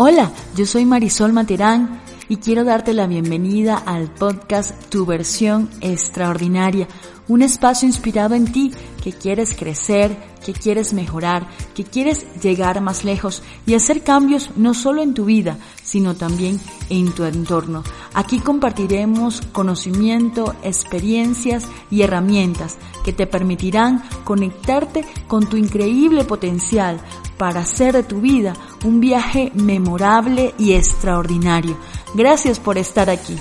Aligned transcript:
Hola, 0.00 0.30
yo 0.54 0.64
soy 0.64 0.84
Marisol 0.84 1.32
Materán 1.32 2.00
y 2.28 2.36
quiero 2.36 2.64
darte 2.64 2.92
la 2.92 3.06
bienvenida 3.06 3.76
al 3.76 4.12
podcast 4.12 4.74
Tu 4.90 5.06
versión 5.06 5.70
extraordinaria, 5.80 6.86
un 7.26 7.42
espacio 7.42 7.88
inspirado 7.88 8.34
en 8.34 8.52
ti 8.52 8.72
que 9.02 9.12
quieres 9.12 9.54
crecer, 9.54 10.16
que 10.44 10.52
quieres 10.52 10.92
mejorar, 10.92 11.48
que 11.74 11.84
quieres 11.84 12.26
llegar 12.40 12.80
más 12.80 13.04
lejos 13.04 13.42
y 13.66 13.74
hacer 13.74 14.02
cambios 14.02 14.50
no 14.56 14.74
solo 14.74 15.02
en 15.02 15.14
tu 15.14 15.24
vida, 15.24 15.58
sino 15.82 16.14
también 16.14 16.60
en 16.90 17.12
tu 17.12 17.24
entorno. 17.24 17.82
Aquí 18.14 18.40
compartiremos 18.40 19.40
conocimiento, 19.52 20.54
experiencias 20.62 21.66
y 21.90 22.02
herramientas 22.02 22.78
que 23.04 23.12
te 23.12 23.26
permitirán 23.26 24.02
conectarte 24.24 25.04
con 25.26 25.48
tu 25.48 25.56
increíble 25.56 26.24
potencial 26.24 27.00
para 27.38 27.60
hacer 27.60 27.94
de 27.94 28.02
tu 28.02 28.20
vida 28.20 28.52
un 28.84 29.00
viaje 29.00 29.52
memorable 29.54 30.54
y 30.58 30.72
extraordinario. 30.72 31.76
Gracias 32.14 32.58
por 32.58 32.78
estar 32.78 33.10
aquí. 33.10 33.36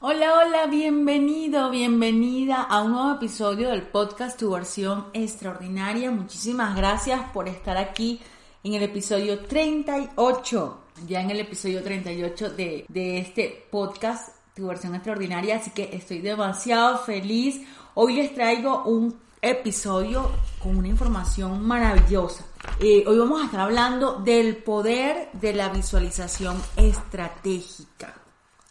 Hola, 0.00 0.38
hola, 0.38 0.66
bienvenido, 0.66 1.70
bienvenida 1.70 2.62
a 2.62 2.82
un 2.82 2.92
nuevo 2.92 3.12
episodio 3.12 3.68
del 3.68 3.82
podcast 3.82 4.38
Tu 4.38 4.50
versión 4.50 5.08
extraordinaria. 5.12 6.10
Muchísimas 6.10 6.74
gracias 6.74 7.20
por 7.32 7.48
estar 7.48 7.76
aquí 7.76 8.20
en 8.64 8.74
el 8.74 8.82
episodio 8.82 9.40
38, 9.40 10.78
ya 11.06 11.20
en 11.20 11.30
el 11.32 11.40
episodio 11.40 11.82
38 11.82 12.50
de, 12.50 12.86
de 12.88 13.18
este 13.18 13.66
podcast 13.70 14.30
Tu 14.54 14.66
versión 14.66 14.94
extraordinaria, 14.94 15.56
así 15.56 15.70
que 15.72 15.90
estoy 15.92 16.20
demasiado 16.20 16.98
feliz. 17.00 17.60
Hoy 17.92 18.14
les 18.14 18.34
traigo 18.34 18.84
un 18.84 19.14
episodio 19.42 20.30
con 20.62 20.78
una 20.78 20.88
información 20.88 21.62
maravillosa. 21.62 22.47
Eh, 22.80 23.04
hoy 23.06 23.18
vamos 23.18 23.40
a 23.40 23.44
estar 23.46 23.60
hablando 23.60 24.16
del 24.16 24.56
poder 24.56 25.30
de 25.32 25.54
la 25.54 25.68
visualización 25.68 26.60
estratégica. 26.76 28.14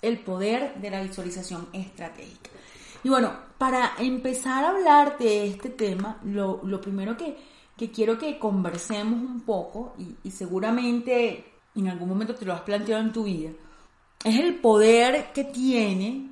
El 0.02 0.20
poder 0.20 0.76
de 0.76 0.92
la 0.92 1.02
visualización 1.02 1.68
estratégica. 1.74 2.52
Y 3.04 3.10
bueno, 3.10 3.34
para 3.58 3.94
empezar 3.98 4.64
a 4.64 4.70
hablar 4.70 5.18
de 5.18 5.48
este 5.48 5.70
tema, 5.70 6.20
lo, 6.24 6.62
primero 6.82 7.16
que, 7.16 7.38
quiero 7.94 8.18
que 8.18 8.38
conversemos 8.38 9.20
un 9.20 9.42
poco, 9.42 9.94
y, 9.98 10.16
y 10.24 10.32
seguramente 10.32 11.54
en 11.76 11.88
algún 11.88 12.10
momento 12.10 12.36
te 12.36 12.46
lo 12.46 12.54
has 12.54 12.62
planteado 12.62 13.02
en 13.02 13.14
tu 13.14 13.24
vida, 13.24 13.52
es 14.24 14.40
el 14.40 14.56
poder 14.56 15.32
que 15.34 15.46
tiene 15.46 16.32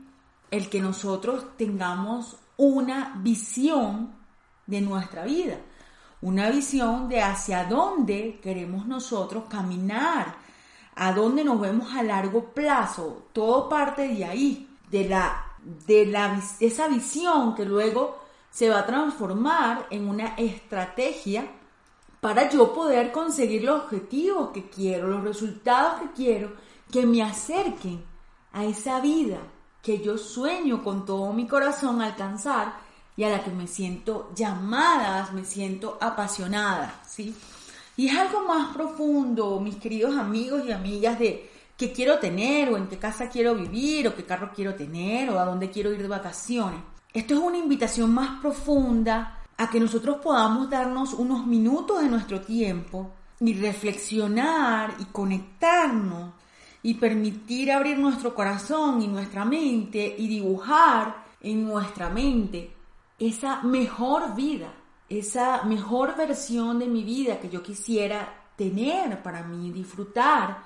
el 0.51 0.69
que 0.69 0.81
nosotros 0.81 1.55
tengamos 1.57 2.37
una 2.57 3.15
visión 3.21 4.13
de 4.65 4.81
nuestra 4.81 5.23
vida, 5.23 5.59
una 6.25 6.49
visión 6.49 7.07
de 7.07 7.21
hacia 7.21 7.65
dónde 7.65 8.39
queremos 8.41 8.87
nosotros 8.87 9.43
caminar, 9.47 10.35
a 10.95 11.13
dónde 11.13 11.43
nos 11.43 11.61
vemos 11.61 11.93
a 11.93 12.01
largo 12.01 12.45
plazo, 12.45 13.27
todo 13.31 13.69
parte 13.69 14.07
de 14.07 14.25
ahí, 14.25 14.67
de 14.89 15.07
la 15.07 15.45
de 15.87 16.07
la 16.07 16.41
esa 16.59 16.87
visión 16.87 17.53
que 17.53 17.63
luego 17.63 18.17
se 18.49 18.69
va 18.69 18.79
a 18.79 18.85
transformar 18.87 19.85
en 19.91 20.09
una 20.09 20.35
estrategia 20.35 21.45
para 22.19 22.49
yo 22.49 22.73
poder 22.73 23.11
conseguir 23.11 23.63
los 23.63 23.83
objetivos 23.83 24.49
que 24.49 24.67
quiero, 24.67 25.07
los 25.07 25.23
resultados 25.23 26.01
que 26.01 26.11
quiero, 26.23 26.53
que 26.91 27.05
me 27.05 27.21
acerquen 27.21 28.03
a 28.51 28.65
esa 28.65 28.99
vida 28.99 29.37
que 29.83 29.99
yo 29.99 30.17
sueño 30.17 30.83
con 30.83 31.05
todo 31.05 31.31
mi 31.33 31.47
corazón 31.47 32.01
alcanzar 32.01 32.84
y 33.17 33.23
a 33.23 33.29
la 33.29 33.43
que 33.43 33.51
me 33.51 33.67
siento 33.67 34.31
llamada, 34.35 35.29
me 35.33 35.45
siento 35.45 35.97
apasionada, 36.01 37.01
¿sí? 37.07 37.35
Y 37.97 38.09
es 38.09 38.17
algo 38.17 38.45
más 38.45 38.73
profundo, 38.75 39.59
mis 39.59 39.77
queridos 39.77 40.17
amigos 40.17 40.63
y 40.65 40.71
amigas, 40.71 41.17
de 41.17 41.49
qué 41.77 41.93
quiero 41.93 42.19
tener, 42.19 42.69
o 42.69 42.77
en 42.77 42.87
qué 42.87 42.97
casa 42.97 43.29
quiero 43.29 43.55
vivir, 43.55 44.07
o 44.07 44.15
qué 44.15 44.25
carro 44.25 44.51
quiero 44.53 44.75
tener, 44.75 45.29
o 45.29 45.39
a 45.39 45.45
dónde 45.45 45.69
quiero 45.69 45.93
ir 45.93 46.01
de 46.01 46.07
vacaciones. 46.07 46.81
Esto 47.13 47.33
es 47.33 47.39
una 47.39 47.57
invitación 47.57 48.13
más 48.13 48.41
profunda 48.41 49.39
a 49.57 49.69
que 49.69 49.79
nosotros 49.79 50.17
podamos 50.21 50.69
darnos 50.69 51.13
unos 51.13 51.47
minutos 51.47 52.01
de 52.01 52.09
nuestro 52.09 52.41
tiempo 52.41 53.11
y 53.39 53.53
reflexionar 53.53 54.95
y 54.99 55.05
conectarnos 55.05 56.33
y 56.83 56.95
permitir 56.95 57.71
abrir 57.71 57.97
nuestro 57.97 58.35
corazón 58.35 59.01
y 59.01 59.07
nuestra 59.07 59.45
mente 59.45 60.15
y 60.17 60.27
dibujar 60.27 61.23
en 61.41 61.65
nuestra 61.65 62.09
mente 62.09 62.74
esa 63.19 63.61
mejor 63.63 64.35
vida, 64.35 64.73
esa 65.09 65.63
mejor 65.63 66.15
versión 66.15 66.79
de 66.79 66.87
mi 66.87 67.03
vida 67.03 67.39
que 67.39 67.49
yo 67.49 67.61
quisiera 67.61 68.45
tener 68.55 69.21
para 69.21 69.43
mí, 69.43 69.71
disfrutar 69.71 70.63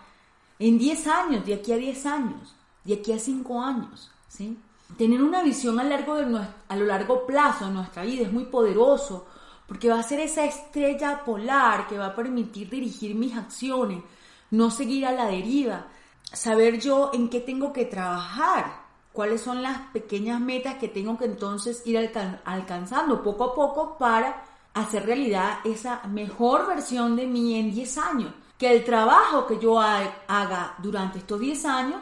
en 0.57 0.77
10 0.77 1.07
años, 1.07 1.45
de 1.45 1.55
aquí 1.55 1.71
a 1.71 1.77
10 1.77 2.05
años, 2.05 2.55
de 2.83 2.95
aquí 2.95 3.11
a 3.11 3.19
5 3.19 3.61
años, 3.61 4.11
¿sí? 4.27 4.57
Tener 4.97 5.21
una 5.21 5.43
visión 5.43 5.79
a, 5.79 5.83
largo 5.83 6.15
de 6.15 6.47
a 6.67 6.75
lo 6.75 6.85
largo 6.85 7.25
plazo 7.25 7.65
de 7.67 7.71
nuestra 7.71 8.03
vida 8.03 8.23
es 8.23 8.31
muy 8.31 8.45
poderoso 8.45 9.27
porque 9.67 9.87
va 9.87 9.99
a 9.99 10.03
ser 10.03 10.19
esa 10.19 10.45
estrella 10.45 11.23
polar 11.23 11.87
que 11.87 11.97
va 11.97 12.07
a 12.07 12.15
permitir 12.15 12.69
dirigir 12.71 13.13
mis 13.13 13.35
acciones, 13.37 14.03
no 14.49 14.71
seguir 14.71 15.05
a 15.05 15.11
la 15.11 15.27
deriva, 15.27 15.85
saber 16.23 16.79
yo 16.79 17.11
en 17.13 17.29
qué 17.29 17.39
tengo 17.39 17.71
que 17.71 17.85
trabajar 17.85 18.78
cuáles 19.13 19.41
son 19.41 19.61
las 19.61 19.79
pequeñas 19.91 20.39
metas 20.39 20.75
que 20.75 20.87
tengo 20.87 21.17
que 21.17 21.25
entonces 21.25 21.81
ir 21.85 21.97
alcanzando 22.45 23.23
poco 23.23 23.43
a 23.45 23.55
poco 23.55 23.97
para 23.97 24.43
hacer 24.73 25.05
realidad 25.05 25.59
esa 25.63 26.01
mejor 26.07 26.67
versión 26.67 27.15
de 27.15 27.27
mí 27.27 27.59
en 27.59 27.71
10 27.71 27.97
años. 27.97 28.33
Que 28.57 28.71
el 28.71 28.83
trabajo 28.83 29.47
que 29.47 29.57
yo 29.57 29.79
haga 29.79 30.75
durante 30.79 31.19
estos 31.19 31.39
10 31.39 31.65
años 31.65 32.01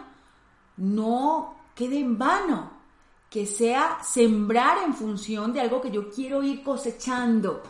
no 0.78 1.56
quede 1.76 2.00
en 2.00 2.18
vano, 2.18 2.72
que 3.30 3.46
sea 3.46 4.00
sembrar 4.04 4.80
en 4.84 4.94
función 4.94 5.54
de 5.54 5.62
algo 5.62 5.82
que 5.82 5.92
yo 5.92 6.10
quiero 6.10 6.42
ir 6.44 6.64
cosechando. 6.64 7.62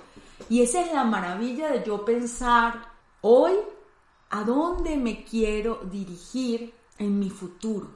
Y 0.50 0.62
esa 0.62 0.82
es 0.82 0.94
la 0.94 1.04
maravilla 1.04 1.70
de 1.70 1.84
yo 1.84 2.06
pensar 2.06 2.90
hoy 3.22 3.54
a 4.30 4.44
dónde 4.44 4.96
me 4.98 5.24
quiero 5.24 5.82
dirigir 5.84 6.74
en 6.98 7.20
mi 7.20 7.30
futuro. 7.30 7.88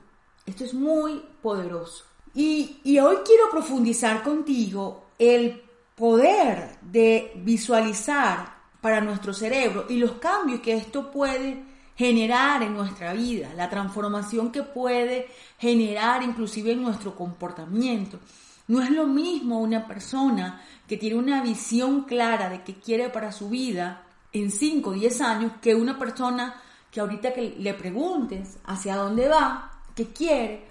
Esto 0.46 0.64
es 0.66 0.74
muy 0.74 1.22
poderoso. 1.42 2.06
Y, 2.34 2.98
hoy 3.00 3.18
quiero 3.26 3.50
profundizar 3.52 4.24
contigo 4.24 5.08
el 5.20 5.62
poder 5.96 6.78
de 6.82 7.34
visualizar 7.36 8.62
para 8.80 9.02
nuestro 9.02 9.34
cerebro 9.34 9.86
y 9.90 9.98
los 9.98 10.14
cambios 10.14 10.62
que 10.62 10.74
esto 10.74 11.12
puede 11.12 11.64
generar 11.96 12.64
en 12.64 12.74
nuestra 12.74 13.14
vida, 13.14 13.54
la 13.56 13.70
transformación 13.70 14.52
que 14.52 14.64
puede 14.64 15.28
generar 15.60 16.24
inclusive 16.24 16.72
en 16.72 16.82
nuestro 16.82 17.16
comportamiento. 17.16 18.20
No 18.68 18.82
es 18.82 18.90
lo 18.90 19.06
mismo 19.06 19.60
una 19.60 19.86
persona 19.86 20.62
que 20.88 20.98
tiene 20.98 21.18
una 21.18 21.44
visión 21.44 22.04
clara 22.04 22.50
de 22.50 22.64
qué 22.64 22.76
quiere 22.76 23.10
para 23.10 23.32
su 23.32 23.50
vida 23.50 24.04
en 24.32 24.50
5 24.50 24.90
o 24.90 24.94
10 24.94 25.22
años 25.22 25.52
que 25.62 25.76
una 25.76 26.00
persona 26.00 26.56
que 26.90 27.02
ahorita 27.02 27.34
que 27.34 27.56
le 27.60 27.74
preguntes 27.74 28.58
hacia 28.66 28.96
dónde 28.96 29.28
va, 29.28 29.72
qué 29.94 30.08
quiere 30.08 30.71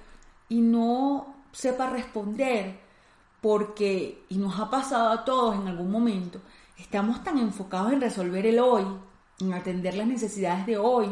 y 0.51 0.61
no 0.61 1.35
sepa 1.53 1.89
responder 1.89 2.79
porque, 3.41 4.25
y 4.29 4.37
nos 4.37 4.59
ha 4.61 4.69
pasado 4.69 5.09
a 5.09 5.25
todos 5.25 5.55
en 5.55 5.69
algún 5.69 5.91
momento, 5.91 6.41
estamos 6.77 7.25
tan 7.25 7.39
enfocados 7.39 7.93
en 7.93 8.03
resolver 8.03 8.45
el 8.45 8.59
hoy, 8.59 8.85
en 9.41 9.55
atender 9.55 9.95
las 9.95 10.07
necesidades 10.07 10.67
de 10.67 10.77
hoy, 10.77 11.09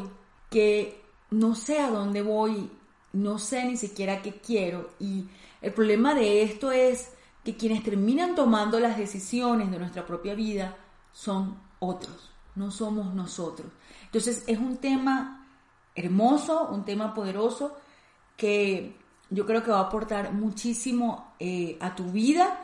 que 0.50 1.02
no 1.30 1.54
sé 1.54 1.80
a 1.80 1.90
dónde 1.90 2.20
voy, 2.20 2.70
no 3.12 3.38
sé 3.38 3.64
ni 3.64 3.76
siquiera 3.76 4.20
qué 4.20 4.34
quiero. 4.34 4.90
Y 4.98 5.26
el 5.62 5.72
problema 5.72 6.14
de 6.14 6.42
esto 6.42 6.70
es 6.72 7.12
que 7.44 7.56
quienes 7.56 7.82
terminan 7.82 8.34
tomando 8.34 8.80
las 8.80 8.98
decisiones 8.98 9.70
de 9.70 9.78
nuestra 9.78 10.04
propia 10.04 10.34
vida 10.34 10.76
son 11.12 11.56
otros, 11.78 12.30
no 12.56 12.70
somos 12.70 13.14
nosotros. 13.14 13.70
Entonces 14.04 14.44
es 14.46 14.58
un 14.58 14.78
tema 14.78 15.46
hermoso, 15.94 16.68
un 16.70 16.84
tema 16.84 17.14
poderoso 17.14 17.76
que 18.36 18.96
yo 19.30 19.46
creo 19.46 19.62
que 19.62 19.70
va 19.70 19.78
a 19.78 19.82
aportar 19.82 20.32
muchísimo 20.32 21.34
eh, 21.38 21.76
a 21.80 21.94
tu 21.94 22.04
vida 22.04 22.60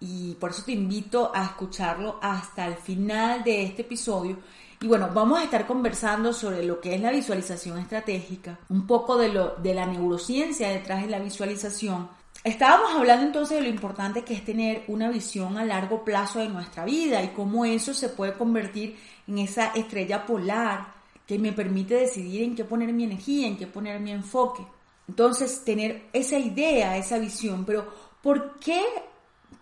y 0.00 0.34
por 0.34 0.50
eso 0.50 0.62
te 0.64 0.72
invito 0.72 1.32
a 1.34 1.44
escucharlo 1.44 2.18
hasta 2.20 2.66
el 2.66 2.76
final 2.76 3.42
de 3.42 3.64
este 3.64 3.82
episodio. 3.82 4.38
Y 4.80 4.86
bueno, 4.86 5.08
vamos 5.14 5.38
a 5.38 5.44
estar 5.44 5.66
conversando 5.66 6.32
sobre 6.32 6.64
lo 6.64 6.80
que 6.80 6.94
es 6.94 7.00
la 7.00 7.10
visualización 7.10 7.78
estratégica, 7.78 8.58
un 8.68 8.86
poco 8.86 9.16
de, 9.16 9.30
lo, 9.30 9.56
de 9.56 9.72
la 9.72 9.86
neurociencia 9.86 10.68
detrás 10.68 11.02
de 11.02 11.10
la 11.10 11.18
visualización. 11.18 12.08
Estábamos 12.42 12.94
hablando 12.94 13.24
entonces 13.24 13.56
de 13.56 13.62
lo 13.62 13.70
importante 13.70 14.24
que 14.24 14.34
es 14.34 14.44
tener 14.44 14.84
una 14.88 15.08
visión 15.08 15.56
a 15.56 15.64
largo 15.64 16.04
plazo 16.04 16.40
de 16.40 16.50
nuestra 16.50 16.84
vida 16.84 17.22
y 17.22 17.28
cómo 17.28 17.64
eso 17.64 17.94
se 17.94 18.10
puede 18.10 18.34
convertir 18.34 18.98
en 19.26 19.38
esa 19.38 19.68
estrella 19.68 20.26
polar 20.26 20.92
que 21.26 21.38
me 21.38 21.52
permite 21.52 21.94
decidir 21.94 22.42
en 22.42 22.54
qué 22.54 22.64
poner 22.64 22.92
mi 22.92 23.04
energía, 23.04 23.46
en 23.46 23.56
qué 23.56 23.66
poner 23.66 23.98
mi 24.00 24.10
enfoque. 24.10 24.66
Entonces, 25.08 25.64
tener 25.64 26.08
esa 26.12 26.38
idea, 26.38 26.96
esa 26.96 27.18
visión, 27.18 27.64
pero 27.64 27.86
¿por 28.22 28.58
qué, 28.58 28.82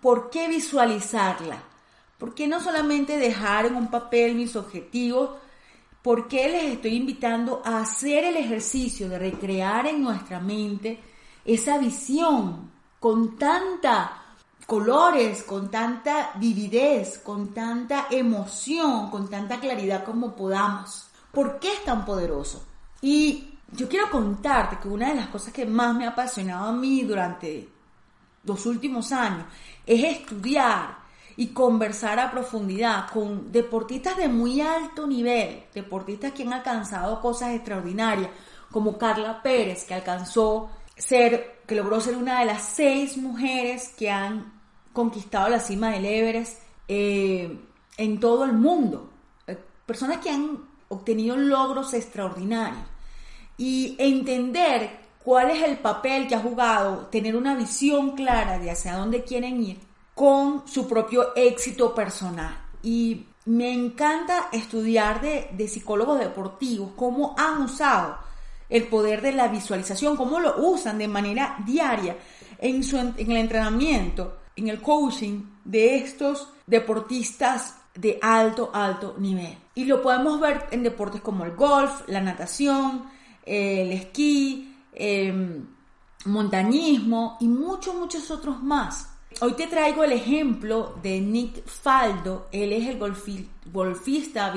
por 0.00 0.30
qué 0.30 0.48
visualizarla? 0.48 1.62
¿Por 2.18 2.34
qué 2.34 2.46
no 2.46 2.60
solamente 2.60 3.18
dejar 3.18 3.66
en 3.66 3.74
un 3.74 3.90
papel 3.90 4.36
mis 4.36 4.54
objetivos? 4.54 5.30
¿Por 6.02 6.28
qué 6.28 6.48
les 6.48 6.74
estoy 6.74 6.94
invitando 6.94 7.62
a 7.64 7.80
hacer 7.80 8.24
el 8.24 8.36
ejercicio 8.36 9.08
de 9.08 9.18
recrear 9.18 9.86
en 9.86 10.02
nuestra 10.02 10.38
mente 10.38 11.00
esa 11.44 11.78
visión 11.78 12.70
con 13.00 13.36
tanta 13.36 14.18
colores, 14.66 15.42
con 15.42 15.70
tanta 15.70 16.32
vividez, 16.36 17.18
con 17.18 17.52
tanta 17.52 18.06
emoción, 18.10 19.10
con 19.10 19.28
tanta 19.28 19.58
claridad 19.58 20.04
como 20.04 20.36
podamos? 20.36 21.08
¿Por 21.32 21.58
qué 21.58 21.72
es 21.72 21.84
tan 21.84 22.04
poderoso? 22.04 22.64
Y 23.00 23.51
yo 23.72 23.88
quiero 23.88 24.10
contarte 24.10 24.78
que 24.78 24.88
una 24.88 25.08
de 25.08 25.14
las 25.14 25.28
cosas 25.28 25.52
que 25.52 25.64
más 25.64 25.94
me 25.94 26.04
ha 26.04 26.10
apasionado 26.10 26.68
a 26.68 26.72
mí 26.72 27.02
durante 27.02 27.68
los 28.44 28.66
últimos 28.66 29.12
años 29.12 29.46
es 29.86 30.04
estudiar 30.04 31.02
y 31.36 31.48
conversar 31.48 32.20
a 32.20 32.30
profundidad 32.30 33.08
con 33.10 33.50
deportistas 33.50 34.16
de 34.18 34.28
muy 34.28 34.60
alto 34.60 35.06
nivel, 35.06 35.64
deportistas 35.72 36.32
que 36.32 36.42
han 36.42 36.52
alcanzado 36.52 37.20
cosas 37.20 37.54
extraordinarias, 37.54 38.30
como 38.70 38.98
Carla 38.98 39.42
Pérez, 39.42 39.84
que 39.84 39.94
alcanzó 39.94 40.70
ser, 40.94 41.62
que 41.66 41.74
logró 41.74 42.00
ser 42.00 42.16
una 42.16 42.40
de 42.40 42.46
las 42.46 42.62
seis 42.62 43.16
mujeres 43.16 43.94
que 43.96 44.10
han 44.10 44.52
conquistado 44.92 45.48
la 45.48 45.60
cima 45.60 45.90
del 45.90 46.04
Everest 46.04 46.62
eh, 46.88 47.58
en 47.96 48.20
todo 48.20 48.44
el 48.44 48.52
mundo. 48.52 49.10
Eh, 49.46 49.58
personas 49.86 50.18
que 50.18 50.30
han 50.30 50.58
obtenido 50.88 51.36
logros 51.36 51.94
extraordinarios. 51.94 52.91
Y 53.56 53.96
entender 53.98 55.02
cuál 55.24 55.50
es 55.50 55.62
el 55.62 55.78
papel 55.78 56.26
que 56.26 56.34
ha 56.34 56.40
jugado, 56.40 57.06
tener 57.06 57.36
una 57.36 57.54
visión 57.54 58.12
clara 58.12 58.58
de 58.58 58.70
hacia 58.70 58.96
dónde 58.96 59.22
quieren 59.22 59.62
ir 59.62 59.78
con 60.14 60.66
su 60.66 60.88
propio 60.88 61.34
éxito 61.34 61.94
personal. 61.94 62.58
Y 62.82 63.26
me 63.44 63.72
encanta 63.72 64.48
estudiar 64.52 65.20
de, 65.20 65.68
psicólogos 65.68 66.18
deportivos, 66.18 66.90
cómo 66.96 67.34
han 67.38 67.62
usado 67.62 68.18
el 68.68 68.84
poder 68.84 69.20
de 69.20 69.32
la 69.32 69.48
visualización, 69.48 70.16
cómo 70.16 70.40
lo 70.40 70.56
usan 70.58 70.98
de 70.98 71.08
manera 71.08 71.56
diaria 71.64 72.16
en, 72.58 72.82
su, 72.82 72.96
en 72.96 73.14
el 73.18 73.36
entrenamiento, 73.36 74.38
en 74.56 74.68
el 74.68 74.80
coaching 74.80 75.42
de 75.64 75.96
estos 75.96 76.48
deportistas 76.66 77.76
de 77.94 78.18
alto, 78.22 78.70
alto 78.72 79.16
nivel. 79.18 79.58
Y 79.74 79.84
lo 79.84 80.02
podemos 80.02 80.40
ver 80.40 80.66
en 80.70 80.82
deportes 80.82 81.20
como 81.20 81.44
el 81.44 81.52
golf, 81.52 82.02
la 82.06 82.20
natación, 82.20 83.10
el 83.44 83.92
esquí, 83.92 84.76
em, 84.92 85.66
montañismo 86.24 87.36
y 87.40 87.48
muchos, 87.48 87.94
muchos 87.94 88.30
otros 88.30 88.62
más. 88.62 89.08
Hoy 89.40 89.54
te 89.54 89.66
traigo 89.66 90.04
el 90.04 90.12
ejemplo 90.12 90.94
de 91.02 91.20
Nick 91.20 91.66
Faldo. 91.66 92.48
Él 92.52 92.72
es 92.72 92.88
el 92.88 92.98
golfista 93.72 94.52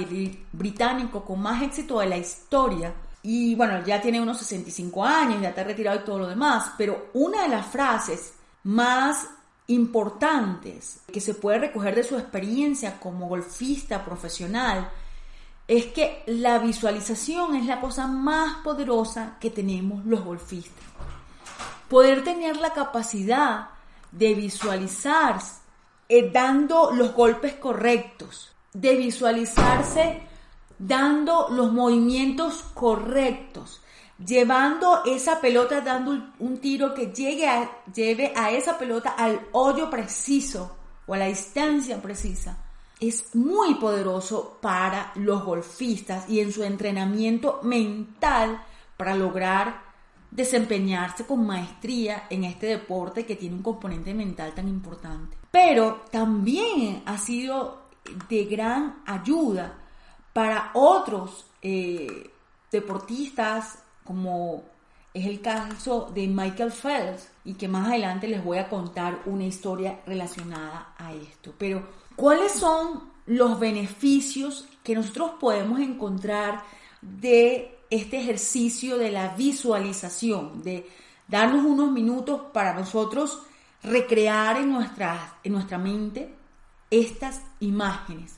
británico 0.51 1.23
con 1.23 1.41
más 1.41 1.63
éxito 1.63 1.99
de 1.99 2.07
la 2.07 2.17
historia. 2.17 2.93
Y 3.23 3.55
bueno, 3.55 3.83
ya 3.83 4.01
tiene 4.01 4.21
unos 4.21 4.37
65 4.39 5.03
años, 5.03 5.41
ya 5.41 5.49
está 5.49 5.63
retirado 5.63 5.99
y 5.99 6.03
todo 6.03 6.19
lo 6.19 6.27
demás. 6.27 6.73
Pero 6.77 7.09
una 7.13 7.43
de 7.43 7.49
las 7.49 7.65
frases 7.65 8.33
más 8.63 9.27
importantes 9.67 10.99
que 11.11 11.21
se 11.21 11.33
puede 11.33 11.59
recoger 11.59 11.95
de 11.95 12.03
su 12.03 12.17
experiencia 12.17 12.99
como 12.99 13.27
golfista 13.27 14.05
profesional 14.05 14.91
es 15.67 15.87
que 15.87 16.23
la 16.27 16.59
visualización 16.59 17.55
es 17.55 17.65
la 17.65 17.81
cosa 17.81 18.07
más 18.07 18.57
poderosa 18.63 19.37
que 19.39 19.49
tenemos 19.49 20.05
los 20.05 20.23
golfistas. 20.23 20.83
Poder 21.89 22.23
tener 22.23 22.57
la 22.57 22.73
capacidad 22.73 23.69
de 24.11 24.33
visualizar 24.33 25.39
eh, 26.07 26.29
dando 26.31 26.91
los 26.91 27.13
golpes 27.13 27.55
correctos, 27.55 28.53
de 28.73 28.95
visualizarse 28.95 30.21
dando 30.77 31.47
los 31.49 31.71
movimientos 31.71 32.63
correctos, 32.73 33.81
llevando 34.23 35.03
esa 35.05 35.39
pelota, 35.41 35.81
dando 35.81 36.33
un 36.39 36.57
tiro 36.59 36.93
que 36.93 37.07
llegue 37.07 37.47
a, 37.47 37.83
lleve 37.93 38.33
a 38.35 38.51
esa 38.51 38.77
pelota 38.77 39.15
al 39.17 39.47
hoyo 39.51 39.89
preciso 39.89 40.75
o 41.07 41.13
a 41.13 41.17
la 41.17 41.25
distancia 41.27 42.01
precisa. 42.01 42.64
Es 42.99 43.35
muy 43.35 43.75
poderoso 43.75 44.57
para 44.61 45.11
los 45.15 45.43
golfistas 45.43 46.29
y 46.29 46.39
en 46.39 46.51
su 46.51 46.63
entrenamiento 46.63 47.59
mental 47.63 48.63
para 48.97 49.15
lograr 49.15 49.83
desempeñarse 50.31 51.25
con 51.25 51.45
maestría 51.45 52.23
en 52.29 52.43
este 52.43 52.67
deporte 52.67 53.25
que 53.25 53.35
tiene 53.35 53.55
un 53.55 53.63
componente 53.63 54.13
mental 54.13 54.53
tan 54.53 54.67
importante. 54.67 55.37
Pero 55.51 56.05
también 56.11 57.03
ha 57.05 57.17
sido 57.17 57.85
de 58.29 58.45
gran 58.45 59.01
ayuda 59.05 59.73
para 60.33 60.71
otros 60.73 61.47
eh, 61.61 62.29
deportistas, 62.71 63.79
como 64.03 64.63
es 65.13 65.25
el 65.25 65.39
caso 65.39 66.11
de 66.13 66.27
Michael 66.27 66.71
Phelps, 66.71 67.29
y 67.45 67.53
que 67.53 67.69
más 67.69 67.87
adelante 67.87 68.27
les 68.27 68.43
voy 68.43 68.57
a 68.57 68.67
contar 68.67 69.21
una 69.25 69.45
historia 69.45 70.01
relacionada 70.05 70.93
a 70.97 71.13
esto. 71.13 71.53
Pero, 71.57 71.87
¿cuáles 72.15 72.53
son 72.53 73.09
los 73.25 73.59
beneficios 73.59 74.67
que 74.83 74.95
nosotros 74.95 75.31
podemos 75.39 75.79
encontrar 75.79 76.63
de 77.01 77.77
este 77.89 78.19
ejercicio 78.19 78.97
de 78.97 79.11
la 79.11 79.35
visualización, 79.35 80.61
de 80.63 80.89
darnos 81.27 81.65
unos 81.65 81.91
minutos 81.91 82.41
para 82.53 82.73
nosotros 82.73 83.41
recrear 83.83 84.57
en 84.57 84.71
nuestra, 84.71 85.39
en 85.43 85.53
nuestra 85.53 85.77
mente 85.77 86.33
estas 86.89 87.41
imágenes. 87.59 88.35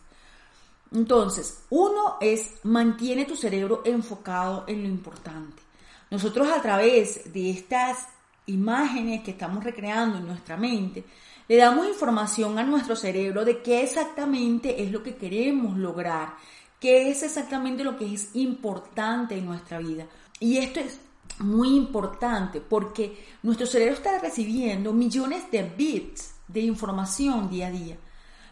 Entonces, 0.94 1.64
uno 1.70 2.18
es 2.22 2.56
mantiene 2.64 3.26
tu 3.26 3.36
cerebro 3.36 3.82
enfocado 3.86 4.64
en 4.68 4.84
lo 4.84 4.88
importante. 4.88 5.62
Nosotros 6.10 6.48
a 6.50 6.62
través 6.62 7.34
de 7.34 7.52
estas 7.52 8.08
imágenes 8.48 9.24
que 9.24 9.32
estamos 9.32 9.64
recreando 9.64 10.18
en 10.18 10.28
nuestra 10.28 10.58
mente, 10.58 11.06
le 11.48 11.56
damos 11.56 11.88
información 11.88 12.60
a 12.60 12.64
nuestro 12.64 12.96
cerebro 12.96 13.46
de 13.46 13.62
qué 13.62 13.84
exactamente 13.84 14.84
es 14.84 14.92
lo 14.92 15.04
que 15.04 15.16
queremos 15.16 15.78
lograr 15.78 16.36
qué 16.80 17.10
es 17.10 17.24
exactamente 17.24 17.84
lo 17.84 17.98
que 17.98 18.14
es 18.14 18.36
importante 18.36 19.38
en 19.38 19.46
nuestra 19.46 19.80
vida. 19.80 20.08
Y 20.40 20.58
esto 20.58 20.80
es 20.80 21.00
muy 21.40 21.76
importante 21.76 22.62
porque 22.62 23.26
nuestro 23.44 23.68
cerebro 23.68 23.96
está 23.96 24.20
recibiendo 24.20 24.94
millones 24.94 25.50
de 25.52 25.64
bits 25.64 26.36
de 26.48 26.62
información 26.62 27.50
día 27.50 27.68
a 27.68 27.72
día, 27.72 27.98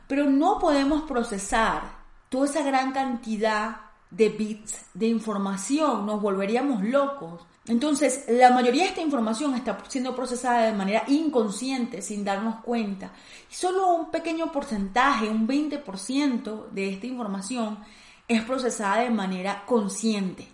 pero 0.08 0.26
no 0.26 0.60
podemos 0.60 1.04
procesar 1.04 1.84
toda 2.30 2.46
esa 2.46 2.64
gran 2.64 2.92
cantidad 2.92 3.78
de 4.10 4.30
bits 4.30 4.86
de 4.94 5.08
información, 5.08 6.06
nos 6.06 6.22
volveríamos 6.22 6.84
locos. 6.84 7.46
Entonces, 7.67 8.25
la 8.27 8.51
mayoría 8.51 8.84
de 8.84 8.89
esta 8.89 9.01
información 9.01 9.55
está 9.55 9.77
siendo 9.88 10.15
procesada 10.15 10.67
de 10.67 10.74
manera 10.74 11.03
inconsciente, 11.07 12.01
sin 12.01 12.24
darnos 12.24 12.57
cuenta. 12.62 13.12
Y 13.50 13.55
solo 13.55 13.93
un 13.93 14.12
pequeño 14.12 14.51
porcentaje, 14.51 15.27
un 15.27 15.48
20% 15.48 16.69
de 16.69 16.89
esta 16.89 17.07
información 17.07 17.79
es 18.27 18.43
procesada 18.43 19.01
de 19.01 19.10
manera 19.10 19.63
consciente. 19.65 20.48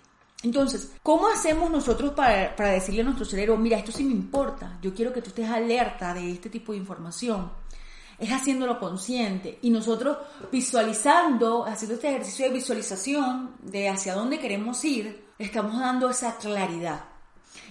Entonces, 0.43 0.93
¿cómo 1.03 1.27
hacemos 1.27 1.69
nosotros 1.69 2.13
para, 2.13 2.55
decirle 2.71 3.01
a 3.01 3.05
nuestro 3.05 3.25
cerebro, 3.25 3.57
mira, 3.57 3.77
esto 3.77 3.91
sí 3.91 4.03
me 4.03 4.13
importa, 4.13 4.79
yo 4.81 4.93
quiero 4.93 5.13
que 5.13 5.21
tú 5.21 5.29
estés 5.29 5.49
alerta 5.49 6.13
de 6.13 6.31
este 6.31 6.49
tipo 6.49 6.71
de 6.71 6.79
información? 6.79 7.51
Es 8.17 8.31
haciéndolo 8.31 8.79
consciente 8.79 9.59
y 9.61 9.69
nosotros 9.69 10.17
visualizando, 10.51 11.65
haciendo 11.65 11.95
este 11.95 12.09
ejercicio 12.09 12.45
de 12.45 12.53
visualización 12.53 13.55
de 13.61 13.89
hacia 13.89 14.13
dónde 14.13 14.39
queremos 14.39 14.83
ir, 14.85 15.30
estamos 15.45 15.79
dando 15.79 16.09
esa 16.09 16.37
claridad. 16.37 17.01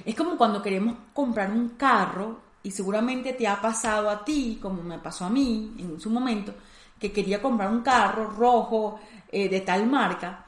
Es 0.04 0.14
como 0.14 0.36
cuando 0.36 0.62
queremos 0.62 0.96
comprar 1.12 1.50
un 1.50 1.70
carro 1.70 2.40
y 2.62 2.70
seguramente 2.70 3.32
te 3.32 3.46
ha 3.48 3.60
pasado 3.60 4.10
a 4.10 4.24
ti, 4.24 4.58
como 4.60 4.82
me 4.82 4.98
pasó 4.98 5.24
a 5.24 5.30
mí 5.30 5.74
en 5.78 6.00
su 6.00 6.10
momento, 6.10 6.54
que 6.98 7.12
quería 7.12 7.40
comprar 7.40 7.70
un 7.70 7.82
carro 7.82 8.30
rojo 8.30 9.00
eh, 9.30 9.48
de 9.48 9.60
tal 9.60 9.86
marca. 9.86 10.44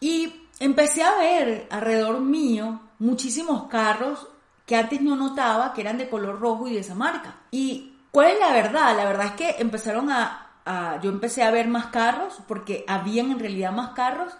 Y 0.00 0.48
empecé 0.60 1.02
a 1.02 1.16
ver 1.16 1.66
alrededor 1.70 2.20
mío 2.20 2.80
muchísimos 2.98 3.64
carros 3.64 4.28
que 4.66 4.76
antes 4.76 5.00
no 5.00 5.16
notaba 5.16 5.72
que 5.72 5.80
eran 5.80 5.98
de 5.98 6.08
color 6.08 6.38
rojo 6.40 6.68
y 6.68 6.74
de 6.74 6.80
esa 6.80 6.94
marca. 6.94 7.36
¿Y 7.50 7.96
cuál 8.10 8.28
es 8.28 8.38
la 8.38 8.52
verdad? 8.52 8.96
La 8.96 9.04
verdad 9.04 9.26
es 9.26 9.32
que 9.32 9.56
empezaron 9.58 10.10
a, 10.10 11.00
yo 11.02 11.10
empecé 11.10 11.42
a 11.42 11.50
ver 11.50 11.66
más 11.66 11.86
carros 11.86 12.38
porque 12.46 12.84
habían 12.86 13.32
en 13.32 13.40
realidad 13.40 13.72
más 13.72 13.90
carros 13.90 14.32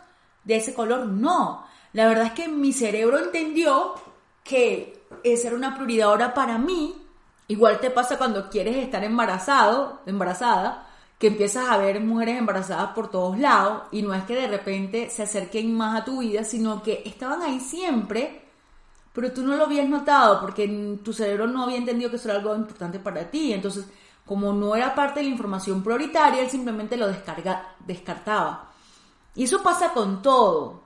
de 0.45 0.57
ese 0.57 0.75
color. 0.75 1.07
No, 1.07 1.65
la 1.93 2.07
verdad 2.07 2.27
es 2.27 2.33
que 2.33 2.49
mi 2.49 2.73
cerebro 2.73 3.19
entendió 3.19 3.95
que 4.45 5.03
esa 5.23 5.49
era 5.49 5.57
una 5.57 5.75
prioridad 5.75 6.09
ahora 6.09 6.35
para 6.35 6.59
mí. 6.59 6.95
Igual 7.49 7.81
te 7.81 7.91
pasa 7.91 8.19
cuando 8.19 8.49
quieres 8.49 8.77
estar 8.77 9.05
embarazado, 9.05 10.01
embarazada, 10.07 10.87
que 11.19 11.29
empiezas 11.29 11.69
a 11.69 11.77
ver 11.77 12.01
mujeres 12.01 12.39
embarazadas 12.39 12.93
por 12.95 13.11
todos 13.11 13.39
lados 13.39 13.83
y 13.93 14.03
no 14.03 14.13
es 14.15 14.25
que 14.25 14.35
de 14.35 14.49
repente 14.49 15.11
se 15.11 15.23
acerquen 15.23 15.73
más 15.77 16.01
a 16.01 16.05
tu 16.05 16.21
vida, 16.21 16.43
sino 16.45 16.83
que 16.83 17.03
estaban 17.05 17.43
ahí 17.43 17.61
siempre, 17.61 18.43
pero 19.13 19.33
tú 19.33 19.43
no 19.43 19.55
lo 19.57 19.67
habías 19.67 19.89
notado 19.89 20.41
porque 20.41 20.99
tu 21.05 21.13
cerebro 21.13 21.47
no 21.47 21.63
había 21.63 21.77
entendido 21.77 22.11
que 22.11 22.17
eso 22.17 22.29
era 22.29 22.39
algo 22.39 22.57
importante 22.57 22.99
para 22.99 23.31
ti. 23.31 23.53
Entonces, 23.53 23.87
como 24.27 24.53
no 24.53 24.75
era 24.75 24.95
parte 24.95 25.21
de 25.21 25.27
la 25.27 25.33
información 25.33 25.83
prioritaria, 25.83 26.43
él 26.43 26.51
simplemente 26.51 26.97
lo 26.97 27.07
descarga, 27.07 27.75
descartaba. 27.87 28.72
Y 29.35 29.45
eso 29.45 29.63
pasa 29.63 29.93
con 29.93 30.23
todo. 30.23 30.83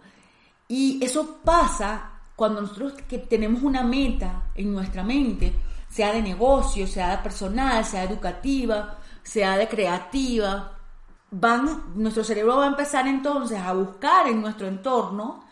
Y 0.69 1.03
eso 1.05 1.39
pasa 1.45 2.11
cuando 2.35 2.61
nosotros 2.61 2.95
que 3.09 3.19
tenemos 3.19 3.63
una 3.63 3.83
meta 3.83 4.51
en 4.55 4.73
nuestra 4.73 5.03
mente, 5.03 5.53
sea 5.89 6.13
de 6.13 6.23
negocio, 6.23 6.87
sea 6.87 7.17
de 7.17 7.23
personal, 7.23 7.85
sea 7.85 8.05
educativa, 8.05 8.99
sea 9.23 9.57
de 9.57 9.69
creativa, 9.69 10.77
van, 11.31 11.95
nuestro 11.95 12.25
cerebro 12.25 12.57
va 12.57 12.65
a 12.65 12.69
empezar 12.69 13.07
entonces 13.07 13.59
a 13.59 13.73
buscar 13.73 14.29
en 14.29 14.41
nuestro 14.41 14.67
entorno, 14.67 15.45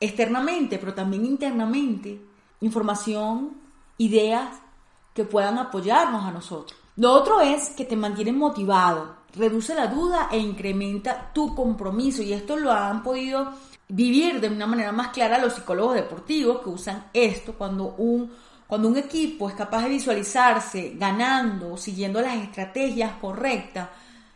externamente, 0.00 0.78
pero 0.78 0.94
también 0.94 1.24
internamente, 1.24 2.20
información, 2.60 3.56
ideas 3.98 4.60
que 5.14 5.24
puedan 5.24 5.58
apoyarnos 5.58 6.24
a 6.24 6.32
nosotros. 6.32 6.78
Lo 6.96 7.12
otro 7.12 7.40
es 7.40 7.70
que 7.70 7.84
te 7.84 7.96
mantienen 7.96 8.36
motivado, 8.36 9.16
reduce 9.34 9.74
la 9.74 9.86
duda 9.86 10.28
e 10.30 10.38
incrementa 10.38 11.32
tu 11.32 11.54
compromiso. 11.54 12.22
Y 12.22 12.32
esto 12.32 12.56
lo 12.56 12.72
han 12.72 13.02
podido 13.02 13.52
vivir 13.88 14.40
de 14.40 14.48
una 14.48 14.66
manera 14.66 14.92
más 14.92 15.08
clara 15.08 15.38
los 15.38 15.54
psicólogos 15.54 15.94
deportivos 15.94 16.62
que 16.62 16.70
usan 16.70 17.06
esto 17.12 17.54
cuando 17.54 17.94
un, 17.98 18.30
cuando 18.66 18.88
un 18.88 18.96
equipo 18.96 19.48
es 19.48 19.54
capaz 19.54 19.82
de 19.82 19.90
visualizarse 19.90 20.94
ganando, 20.96 21.76
siguiendo 21.76 22.20
las 22.20 22.36
estrategias 22.36 23.12
correctas, 23.20 23.88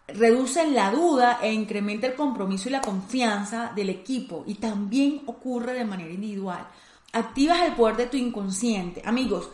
reducen 0.09 0.75
la 0.75 0.91
duda 0.91 1.39
e 1.43 1.53
incrementa 1.53 2.07
el 2.07 2.15
compromiso 2.15 2.69
y 2.69 2.73
la 2.73 2.81
confianza 2.81 3.73
del 3.75 3.91
equipo. 3.91 4.45
Y 4.47 4.55
también 4.57 5.23
ocurre 5.27 5.73
de 5.73 5.85
manera 5.85 6.11
individual. 6.11 6.67
Activas 7.13 7.63
el 7.63 7.73
poder 7.73 7.97
de 7.97 8.07
tu 8.07 8.17
inconsciente. 8.17 9.03
Amigos, 9.05 9.49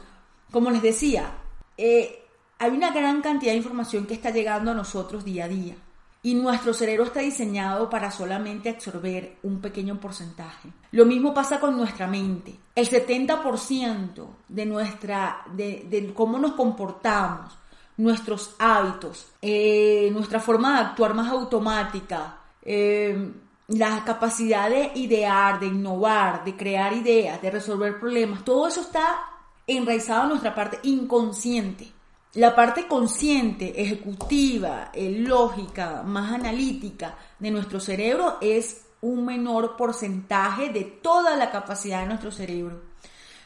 como 0.51 0.71
les 0.71 0.83
decía, 0.83 1.33
eh, 1.77 2.22
hay 2.63 2.71
una 2.71 2.93
gran 2.93 3.23
cantidad 3.23 3.51
de 3.51 3.59
información 3.59 4.07
que 4.07 4.15
está 4.15 4.31
llegando 4.31 4.71
a 4.71 4.75
nosotros 4.75 5.25
día 5.25 5.47
a 5.47 5.49
día 5.49 5.75
y 6.23 6.35
nuestro 6.37 6.73
cerebro 6.73 7.07
está 7.07 7.19
diseñado 7.19 7.91
para 7.91 8.13
solamente 8.13 8.69
absorber 8.69 9.39
un 9.43 9.61
pequeño 9.61 9.99
porcentaje. 9.99 10.69
Lo 10.93 11.05
mismo 11.05 11.35
pasa 11.35 11.59
con 11.59 11.77
nuestra 11.77 12.07
mente. 12.07 12.55
El 12.73 12.89
70% 12.89 14.27
de 14.47 14.65
nuestra, 14.65 15.43
de, 15.53 16.13
cómo 16.15 16.39
nos 16.39 16.53
comportamos, 16.53 17.53
nuestros 17.97 18.55
hábitos, 18.61 19.33
eh, 19.43 20.09
nuestra 20.13 20.39
forma 20.39 20.75
de 20.75 20.87
actuar 20.87 21.15
más 21.15 21.33
automática, 21.33 22.39
eh, 22.63 23.33
la 23.67 24.05
capacidad 24.05 24.71
de 24.71 24.93
idear, 24.95 25.59
de 25.59 25.67
innovar, 25.67 26.45
de 26.45 26.55
crear 26.55 26.93
ideas, 26.93 27.43
de 27.43 27.51
resolver 27.51 27.99
problemas, 27.99 28.45
todo 28.45 28.69
eso 28.69 28.83
está 28.83 29.19
enraizado 29.67 30.23
en 30.23 30.29
nuestra 30.29 30.55
parte 30.55 30.79
inconsciente. 30.85 31.91
La 32.35 32.55
parte 32.55 32.87
consciente, 32.87 33.83
ejecutiva, 33.83 34.91
eh, 34.95 35.11
lógica, 35.11 36.03
más 36.03 36.33
analítica 36.33 37.19
de 37.39 37.51
nuestro 37.51 37.79
cerebro 37.79 38.39
es 38.41 38.87
un 39.03 39.27
menor 39.27 39.77
porcentaje 39.77 40.71
de 40.71 40.85
toda 40.85 41.37
la 41.37 41.51
capacidad 41.51 42.01
de 42.01 42.07
nuestro 42.07 42.31
cerebro. 42.31 42.81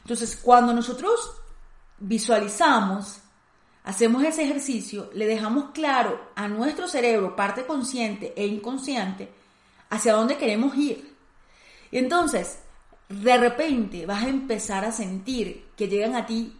Entonces, 0.02 0.36
cuando 0.36 0.72
nosotros 0.72 1.32
visualizamos, 1.98 3.22
hacemos 3.82 4.22
ese 4.22 4.44
ejercicio, 4.44 5.10
le 5.14 5.26
dejamos 5.26 5.70
claro 5.72 6.30
a 6.36 6.46
nuestro 6.46 6.86
cerebro, 6.86 7.34
parte 7.34 7.66
consciente 7.66 8.34
e 8.36 8.46
inconsciente, 8.46 9.32
hacia 9.90 10.12
dónde 10.12 10.36
queremos 10.36 10.76
ir. 10.76 11.12
Y 11.90 11.98
entonces, 11.98 12.60
de 13.08 13.36
repente 13.36 14.06
vas 14.06 14.22
a 14.22 14.28
empezar 14.28 14.84
a 14.84 14.92
sentir 14.92 15.66
que 15.76 15.88
llegan 15.88 16.14
a 16.14 16.26
ti 16.26 16.56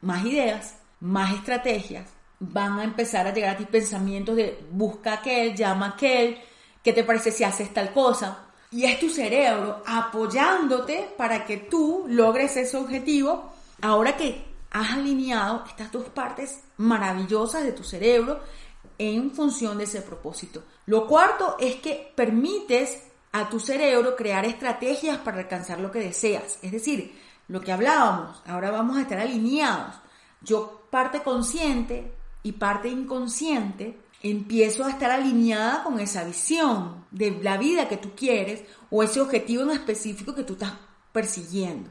más 0.00 0.24
ideas, 0.24 0.77
más 1.00 1.34
estrategias, 1.34 2.08
van 2.40 2.78
a 2.78 2.84
empezar 2.84 3.26
a 3.26 3.32
llegar 3.32 3.54
a 3.54 3.58
ti 3.58 3.64
pensamientos 3.64 4.36
de 4.36 4.66
busca 4.70 5.14
aquel, 5.14 5.54
llama 5.54 5.88
aquel, 5.88 6.38
¿qué 6.82 6.92
te 6.92 7.04
parece 7.04 7.32
si 7.32 7.44
haces 7.44 7.72
tal 7.72 7.92
cosa? 7.92 8.46
Y 8.70 8.84
es 8.84 9.00
tu 9.00 9.08
cerebro 9.08 9.82
apoyándote 9.86 11.14
para 11.16 11.44
que 11.44 11.56
tú 11.56 12.04
logres 12.08 12.56
ese 12.56 12.76
objetivo 12.76 13.52
ahora 13.80 14.16
que 14.16 14.44
has 14.70 14.92
alineado 14.92 15.64
estas 15.66 15.90
dos 15.90 16.08
partes 16.10 16.60
maravillosas 16.76 17.64
de 17.64 17.72
tu 17.72 17.82
cerebro 17.82 18.40
en 18.98 19.30
función 19.30 19.78
de 19.78 19.84
ese 19.84 20.02
propósito. 20.02 20.64
Lo 20.86 21.06
cuarto 21.06 21.56
es 21.58 21.76
que 21.76 22.12
permites 22.14 23.02
a 23.32 23.48
tu 23.48 23.60
cerebro 23.60 24.16
crear 24.16 24.44
estrategias 24.44 25.18
para 25.18 25.38
alcanzar 25.38 25.80
lo 25.80 25.90
que 25.90 26.00
deseas. 26.00 26.58
Es 26.62 26.72
decir, 26.72 27.18
lo 27.48 27.60
que 27.60 27.72
hablábamos, 27.72 28.42
ahora 28.46 28.70
vamos 28.70 28.96
a 28.96 29.02
estar 29.02 29.18
alineados. 29.18 29.94
Yo 30.40 30.77
parte 30.90 31.22
consciente 31.22 32.12
y 32.42 32.52
parte 32.52 32.88
inconsciente, 32.88 33.98
empiezo 34.22 34.84
a 34.84 34.90
estar 34.90 35.10
alineada 35.10 35.84
con 35.84 36.00
esa 36.00 36.24
visión 36.24 37.04
de 37.10 37.38
la 37.42 37.56
vida 37.56 37.88
que 37.88 37.96
tú 37.96 38.10
quieres 38.16 38.64
o 38.90 39.02
ese 39.02 39.20
objetivo 39.20 39.62
en 39.62 39.70
específico 39.70 40.34
que 40.34 40.44
tú 40.44 40.54
estás 40.54 40.72
persiguiendo. 41.12 41.90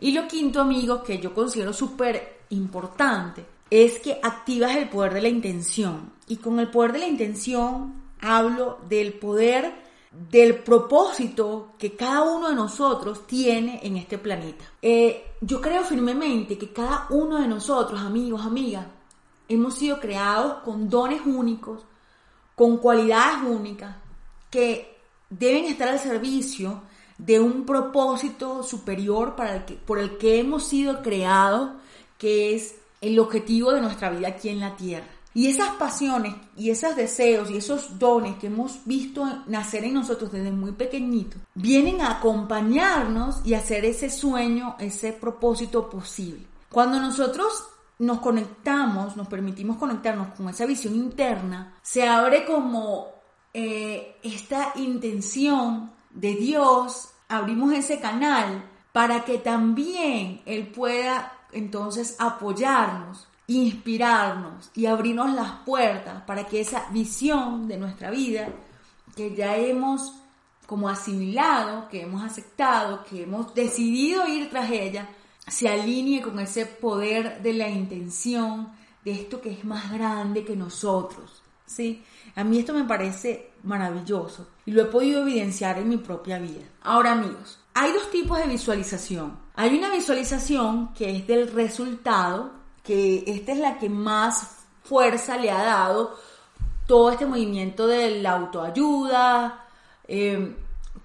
Y 0.00 0.12
lo 0.12 0.28
quinto, 0.28 0.60
amigos, 0.60 1.02
que 1.02 1.18
yo 1.18 1.32
considero 1.32 1.72
súper 1.72 2.40
importante, 2.50 3.46
es 3.70 3.98
que 3.98 4.18
activas 4.22 4.76
el 4.76 4.88
poder 4.88 5.14
de 5.14 5.22
la 5.22 5.28
intención. 5.28 6.12
Y 6.28 6.36
con 6.36 6.60
el 6.60 6.70
poder 6.70 6.92
de 6.92 6.98
la 7.00 7.08
intención 7.08 7.94
hablo 8.20 8.78
del 8.88 9.14
poder 9.14 9.85
del 10.30 10.56
propósito 10.56 11.74
que 11.78 11.94
cada 11.94 12.22
uno 12.22 12.48
de 12.48 12.54
nosotros 12.54 13.26
tiene 13.26 13.80
en 13.82 13.96
este 13.96 14.18
planeta. 14.18 14.64
Eh, 14.80 15.34
yo 15.40 15.60
creo 15.60 15.84
firmemente 15.84 16.56
que 16.56 16.72
cada 16.72 17.06
uno 17.10 17.38
de 17.38 17.46
nosotros, 17.46 18.00
amigos, 18.00 18.40
amigas, 18.44 18.86
hemos 19.48 19.74
sido 19.74 20.00
creados 20.00 20.62
con 20.64 20.88
dones 20.88 21.20
únicos, 21.24 21.82
con 22.54 22.78
cualidades 22.78 23.46
únicas, 23.46 23.96
que 24.50 24.96
deben 25.28 25.66
estar 25.66 25.88
al 25.88 25.98
servicio 25.98 26.82
de 27.18 27.40
un 27.40 27.64
propósito 27.64 28.62
superior 28.62 29.36
para 29.36 29.56
el 29.56 29.64
que, 29.64 29.74
por 29.74 29.98
el 29.98 30.16
que 30.16 30.38
hemos 30.38 30.66
sido 30.66 31.02
creados, 31.02 31.70
que 32.18 32.54
es 32.54 32.76
el 33.00 33.18
objetivo 33.18 33.72
de 33.72 33.80
nuestra 33.80 34.10
vida 34.10 34.28
aquí 34.28 34.48
en 34.48 34.60
la 34.60 34.76
Tierra. 34.76 35.15
Y 35.36 35.48
esas 35.48 35.72
pasiones 35.72 36.34
y 36.56 36.70
esos 36.70 36.96
deseos 36.96 37.50
y 37.50 37.58
esos 37.58 37.98
dones 37.98 38.38
que 38.38 38.46
hemos 38.46 38.82
visto 38.86 39.22
nacer 39.46 39.84
en 39.84 39.92
nosotros 39.92 40.32
desde 40.32 40.50
muy 40.50 40.72
pequeñitos, 40.72 41.42
vienen 41.54 42.00
a 42.00 42.12
acompañarnos 42.12 43.42
y 43.44 43.52
hacer 43.52 43.84
ese 43.84 44.08
sueño, 44.08 44.76
ese 44.78 45.12
propósito 45.12 45.90
posible. 45.90 46.46
Cuando 46.70 46.98
nosotros 46.98 47.52
nos 47.98 48.20
conectamos, 48.20 49.14
nos 49.14 49.28
permitimos 49.28 49.76
conectarnos 49.76 50.28
con 50.28 50.48
esa 50.48 50.64
visión 50.64 50.94
interna, 50.94 51.74
se 51.82 52.08
abre 52.08 52.46
como 52.46 53.08
eh, 53.52 54.16
esta 54.22 54.72
intención 54.76 55.92
de 56.12 56.34
Dios, 56.34 57.10
abrimos 57.28 57.74
ese 57.74 58.00
canal 58.00 58.70
para 58.90 59.22
que 59.26 59.36
también 59.36 60.40
Él 60.46 60.68
pueda 60.68 61.30
entonces 61.52 62.16
apoyarnos 62.18 63.28
inspirarnos 63.48 64.70
y 64.74 64.86
abrirnos 64.86 65.32
las 65.32 65.52
puertas 65.64 66.22
para 66.22 66.44
que 66.44 66.60
esa 66.60 66.88
visión 66.90 67.68
de 67.68 67.76
nuestra 67.76 68.10
vida 68.10 68.48
que 69.14 69.34
ya 69.34 69.56
hemos 69.56 70.12
como 70.66 70.88
asimilado, 70.88 71.88
que 71.88 72.02
hemos 72.02 72.24
aceptado, 72.24 73.04
que 73.04 73.22
hemos 73.22 73.54
decidido 73.54 74.26
ir 74.26 74.50
tras 74.50 74.70
ella, 74.70 75.08
se 75.46 75.68
alinee 75.68 76.22
con 76.22 76.38
ese 76.40 76.66
poder 76.66 77.40
de 77.40 77.52
la 77.52 77.68
intención, 77.68 78.68
de 79.04 79.12
esto 79.12 79.40
que 79.40 79.52
es 79.52 79.64
más 79.64 79.92
grande 79.92 80.44
que 80.44 80.56
nosotros. 80.56 81.40
¿sí? 81.64 82.02
A 82.34 82.42
mí 82.42 82.58
esto 82.58 82.74
me 82.74 82.84
parece 82.84 83.52
maravilloso 83.62 84.48
y 84.66 84.72
lo 84.72 84.82
he 84.82 84.86
podido 84.86 85.22
evidenciar 85.22 85.78
en 85.78 85.88
mi 85.88 85.98
propia 85.98 86.38
vida. 86.38 86.64
Ahora 86.82 87.12
amigos, 87.12 87.60
hay 87.74 87.92
dos 87.92 88.10
tipos 88.10 88.38
de 88.38 88.46
visualización. 88.46 89.38
Hay 89.54 89.76
una 89.76 89.90
visualización 89.90 90.92
que 90.94 91.16
es 91.16 91.26
del 91.26 91.52
resultado 91.52 92.52
que 92.86 93.24
esta 93.26 93.52
es 93.52 93.58
la 93.58 93.78
que 93.78 93.88
más 93.88 94.58
fuerza 94.84 95.36
le 95.36 95.50
ha 95.50 95.62
dado 95.62 96.16
todo 96.86 97.10
este 97.10 97.26
movimiento 97.26 97.86
de 97.86 98.22
la 98.22 98.32
autoayuda, 98.32 99.66
em, 100.06 100.54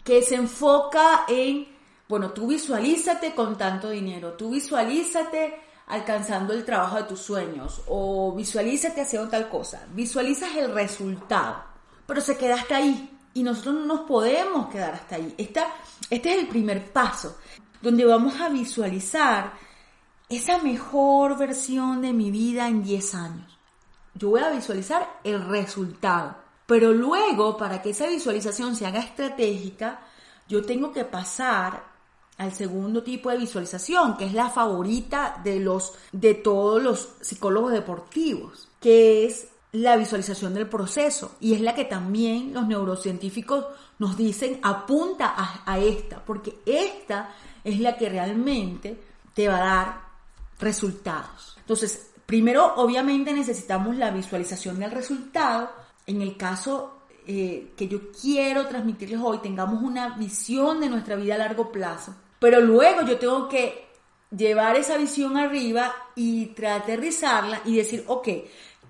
que 0.04 0.22
se 0.22 0.36
enfoca 0.36 1.26
en, 1.28 1.68
bueno, 2.08 2.32
tú 2.32 2.48
visualízate 2.48 3.34
con 3.34 3.58
tanto 3.58 3.90
dinero, 3.90 4.34
tú 4.34 4.52
visualízate 4.52 5.60
alcanzando 5.88 6.54
el 6.54 6.64
trabajo 6.64 6.98
de 6.98 7.04
tus 7.04 7.20
sueños 7.20 7.82
o 7.88 8.34
visualízate 8.34 9.02
haciendo 9.02 9.30
tal 9.30 9.50
cosa, 9.50 9.86
visualizas 9.92 10.56
el 10.56 10.72
resultado, 10.74 11.64
pero 12.06 12.22
se 12.22 12.38
queda 12.38 12.56
hasta 12.56 12.78
ahí 12.78 13.10
y 13.34 13.42
nosotros 13.42 13.76
no 13.76 13.86
nos 13.86 14.02
podemos 14.02 14.70
quedar 14.70 14.94
hasta 14.94 15.16
ahí. 15.16 15.34
este 15.38 15.64
es 16.10 16.40
el 16.40 16.48
primer 16.48 16.92
paso, 16.92 17.38
donde 17.82 18.06
vamos 18.06 18.40
a 18.40 18.50
visualizar 18.50 19.54
esa 20.32 20.60
mejor 20.60 21.38
versión 21.38 22.02
de 22.02 22.14
mi 22.14 22.32
vida 22.32 22.68
en 22.68 22.84
10 22.84 23.16
años. 23.16 23.58
Yo 24.14 24.30
voy 24.30 24.42
a 24.42 24.50
visualizar 24.50 25.20
el 25.24 25.46
resultado. 25.46 26.36
Pero 26.66 26.94
luego, 26.94 27.58
para 27.58 27.82
que 27.82 27.90
esa 27.90 28.08
visualización 28.08 28.76
se 28.76 28.86
haga 28.86 29.00
estratégica, 29.00 30.00
yo 30.48 30.64
tengo 30.66 30.92
que 30.92 31.04
pasar 31.06 31.84
al 32.38 32.54
segundo 32.54 33.04
tipo 33.04 33.30
de 33.30 33.38
visualización, 33.38 34.18
que 34.18 34.26
es 34.26 34.34
la 34.34 34.50
favorita 34.50 35.40
de 35.44 35.60
los 35.60 35.94
de 36.12 36.34
todos 36.34 36.82
los 36.82 37.10
psicólogos 37.22 37.72
deportivos, 37.72 38.70
que 38.80 39.26
es 39.26 39.48
la 39.74 39.96
visualización 39.96 40.54
del 40.54 40.68
proceso 40.68 41.36
y 41.40 41.54
es 41.54 41.62
la 41.62 41.76
que 41.76 41.86
también 41.86 42.54
los 42.54 42.68
neurocientíficos 42.68 43.66
nos 44.00 44.18
dicen 44.18 44.60
apunta 44.64 45.36
a, 45.66 45.80
esta, 45.80 46.24
porque 46.26 46.60
esta 46.66 47.34
es 47.64 47.80
la 47.80 47.96
que 47.98 48.10
realmente 48.10 49.00
te 49.34 49.48
va 49.48 49.58
a 49.58 49.76
dar 49.76 50.11
resultados. 50.62 51.58
Entonces, 51.60 52.12
primero 52.26 52.76
obviamente 52.76 53.34
necesitamos 53.34 53.98
la 53.98 54.12
visualización 54.12 54.80
del 54.80 54.92
resultado. 54.92 55.70
En 56.06 56.22
el 56.22 56.38
caso 56.38 57.02
eh, 57.28 57.74
que 57.76 57.90
yo 57.90 58.12
quiero 58.12 58.68
transmitirles 58.68 59.20
hoy, 59.22 59.40
tengamos 59.40 59.84
una 59.84 60.16
visión 60.18 60.80
de 60.80 60.90
nuestra 60.90 61.18
vida 61.18 61.36
a 61.36 61.40
largo 61.40 61.72
plazo, 61.72 62.16
pero 62.40 62.62
luego 62.62 63.02
yo 63.02 63.18
tengo 63.20 63.50
que 63.50 63.90
llevar 64.36 64.78
esa 64.78 64.98
visión 64.98 65.36
arriba 65.36 65.94
y 66.16 66.56
aterrizarla 66.66 67.62
y 67.66 67.76
decir, 67.76 68.06
ok, 68.08 68.28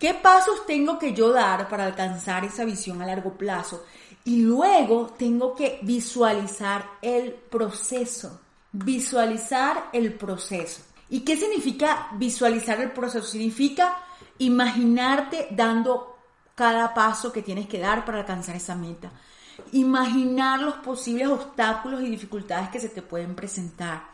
¿Qué 0.01 0.15
pasos 0.15 0.65
tengo 0.65 0.97
que 0.97 1.13
yo 1.13 1.31
dar 1.31 1.69
para 1.69 1.85
alcanzar 1.85 2.43
esa 2.43 2.65
visión 2.65 3.03
a 3.03 3.05
largo 3.05 3.37
plazo? 3.37 3.85
Y 4.25 4.41
luego 4.41 5.13
tengo 5.15 5.53
que 5.53 5.77
visualizar 5.83 6.83
el 7.03 7.33
proceso. 7.33 8.41
Visualizar 8.71 9.91
el 9.93 10.15
proceso. 10.15 10.81
¿Y 11.11 11.19
qué 11.19 11.35
significa 11.35 12.07
visualizar 12.13 12.79
el 12.79 12.91
proceso? 12.91 13.27
Significa 13.27 13.97
imaginarte 14.37 15.49
dando 15.51 16.15
cada 16.55 16.93
paso 16.93 17.33
que 17.33 17.41
tienes 17.41 17.67
que 17.67 17.79
dar 17.79 18.05
para 18.05 18.19
alcanzar 18.19 18.55
esa 18.55 18.75
meta. 18.75 19.11
Imaginar 19.73 20.61
los 20.61 20.75
posibles 20.75 21.27
obstáculos 21.27 22.01
y 22.01 22.09
dificultades 22.09 22.69
que 22.69 22.79
se 22.79 22.87
te 22.87 23.01
pueden 23.01 23.35
presentar. 23.35 24.05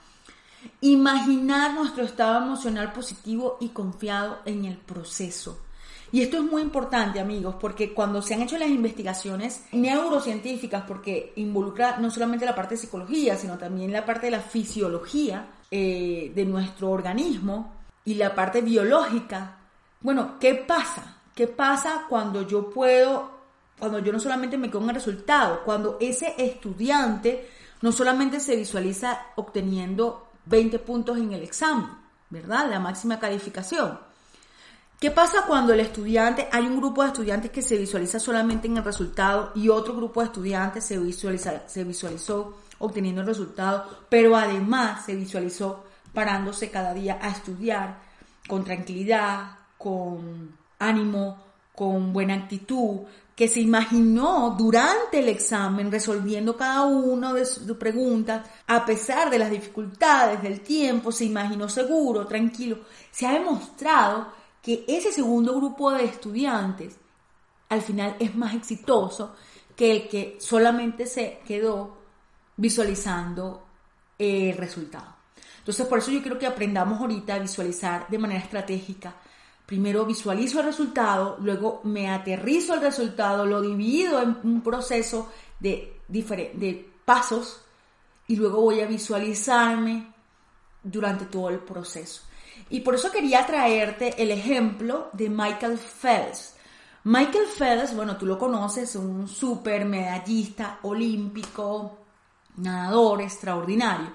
Imaginar 0.81 1.75
nuestro 1.75 2.03
estado 2.03 2.43
emocional 2.43 2.91
positivo 2.91 3.57
y 3.61 3.69
confiado 3.69 4.39
en 4.45 4.65
el 4.65 4.77
proceso. 4.77 5.59
Y 6.11 6.23
esto 6.23 6.37
es 6.37 6.43
muy 6.43 6.63
importante, 6.63 7.19
amigos, 7.19 7.57
porque 7.59 7.93
cuando 7.93 8.23
se 8.23 8.33
han 8.33 8.41
hecho 8.41 8.57
las 8.57 8.69
investigaciones 8.69 9.65
neurocientíficas, 9.71 10.83
porque 10.87 11.33
involucra 11.35 11.99
no 11.99 12.09
solamente 12.09 12.45
la 12.45 12.55
parte 12.55 12.73
de 12.73 12.81
psicología, 12.81 13.37
sino 13.37 13.59
también 13.59 13.91
la 13.91 14.03
parte 14.03 14.27
de 14.27 14.31
la 14.31 14.39
fisiología 14.39 15.45
eh, 15.71 16.31
de 16.33 16.45
nuestro 16.45 16.91
organismo 16.91 17.73
y 18.05 18.15
la 18.15 18.33
parte 18.33 18.61
biológica, 18.61 19.57
bueno, 20.01 20.37
¿qué 20.39 20.55
pasa? 20.55 21.17
¿Qué 21.35 21.47
pasa 21.47 22.05
cuando 22.09 22.47
yo 22.47 22.69
puedo, 22.69 23.31
cuando 23.77 23.99
yo 23.99 24.11
no 24.11 24.19
solamente 24.19 24.57
me 24.57 24.69
quedo 24.69 24.81
en 24.83 24.89
el 24.89 24.95
resultado, 24.95 25.61
cuando 25.63 25.97
ese 25.99 26.33
estudiante 26.37 27.49
no 27.81 27.91
solamente 27.91 28.39
se 28.39 28.55
visualiza 28.55 29.27
obteniendo 29.35 30.29
20 30.45 30.79
puntos 30.79 31.17
en 31.17 31.33
el 31.33 31.43
examen, 31.43 31.89
¿verdad? 32.29 32.69
La 32.69 32.79
máxima 32.79 33.19
calificación, 33.19 33.99
¿Qué 34.99 35.11
pasa 35.11 35.43
cuando 35.45 35.73
el 35.73 35.79
estudiante, 35.79 36.47
hay 36.51 36.65
un 36.65 36.77
grupo 36.77 37.03
de 37.03 37.09
estudiantes 37.09 37.51
que 37.51 37.61
se 37.61 37.77
visualiza 37.77 38.19
solamente 38.19 38.67
en 38.67 38.77
el 38.77 38.83
resultado 38.83 39.51
y 39.53 39.69
otro 39.69 39.95
grupo 39.95 40.21
de 40.21 40.25
estudiantes 40.25 40.85
se, 40.85 40.97
visualiza, 40.97 41.67
se 41.67 41.83
visualizó 41.83 42.57
obteniendo 42.79 43.21
el 43.21 43.27
resultado, 43.27 44.05
pero 44.09 44.35
además 44.35 45.05
se 45.05 45.15
visualizó 45.15 45.83
parándose 46.13 46.69
cada 46.69 46.93
día 46.93 47.19
a 47.21 47.29
estudiar 47.29 47.99
con 48.47 48.63
tranquilidad, 48.63 49.51
con 49.77 50.55
ánimo, 50.79 51.43
con 51.75 52.11
buena 52.11 52.33
actitud, 52.33 53.01
que 53.35 53.47
se 53.47 53.59
imaginó 53.59 54.55
durante 54.57 55.19
el 55.19 55.29
examen 55.29 55.91
resolviendo 55.91 56.57
cada 56.57 56.85
una 56.85 57.33
de 57.33 57.45
sus 57.45 57.77
preguntas, 57.77 58.49
a 58.65 58.83
pesar 58.83 59.29
de 59.29 59.37
las 59.37 59.51
dificultades 59.51 60.41
del 60.41 60.61
tiempo, 60.61 61.11
se 61.11 61.25
imaginó 61.25 61.69
seguro, 61.69 62.25
tranquilo. 62.25 62.79
Se 63.11 63.27
ha 63.27 63.33
demostrado 63.33 64.29
que 64.59 64.85
ese 64.87 65.11
segundo 65.11 65.53
grupo 65.55 65.91
de 65.91 66.05
estudiantes 66.05 66.97
al 67.69 67.81
final 67.83 68.15
es 68.19 68.35
más 68.35 68.55
exitoso 68.55 69.35
que 69.75 69.91
el 69.91 70.07
que 70.07 70.37
solamente 70.39 71.05
se 71.05 71.41
quedó 71.45 71.96
visualizando 72.57 73.65
el 74.17 74.57
resultado. 74.57 75.15
Entonces, 75.59 75.85
por 75.85 75.99
eso 75.99 76.11
yo 76.11 76.21
quiero 76.21 76.39
que 76.39 76.47
aprendamos 76.47 76.99
ahorita 76.99 77.35
a 77.35 77.39
visualizar 77.39 78.07
de 78.07 78.17
manera 78.17 78.39
estratégica. 78.39 79.15
Primero 79.65 80.05
visualizo 80.05 80.59
el 80.59 80.65
resultado, 80.65 81.37
luego 81.41 81.81
me 81.83 82.09
aterrizo 82.09 82.73
el 82.73 82.81
resultado, 82.81 83.45
lo 83.45 83.61
divido 83.61 84.21
en 84.21 84.37
un 84.43 84.61
proceso 84.61 85.29
de, 85.59 85.99
de 86.07 86.89
pasos 87.03 87.61
y 88.27 88.37
luego 88.37 88.61
voy 88.61 88.79
a 88.79 88.85
visualizarme 88.85 90.13
durante 90.81 91.25
todo 91.25 91.49
el 91.49 91.59
proceso. 91.59 92.21
Y 92.69 92.81
por 92.81 92.95
eso 92.95 93.11
quería 93.11 93.45
traerte 93.45 94.21
el 94.21 94.31
ejemplo 94.31 95.09
de 95.13 95.29
Michael 95.29 95.77
Phelps. 95.77 96.55
Michael 97.03 97.45
Phelps, 97.57 97.95
bueno, 97.95 98.17
tú 98.17 98.25
lo 98.25 98.37
conoces, 98.37 98.95
un 98.95 99.27
super 99.27 99.85
medallista 99.85 100.79
olímpico, 100.83 101.96
nadador 102.57 103.21
extraordinario. 103.21 104.11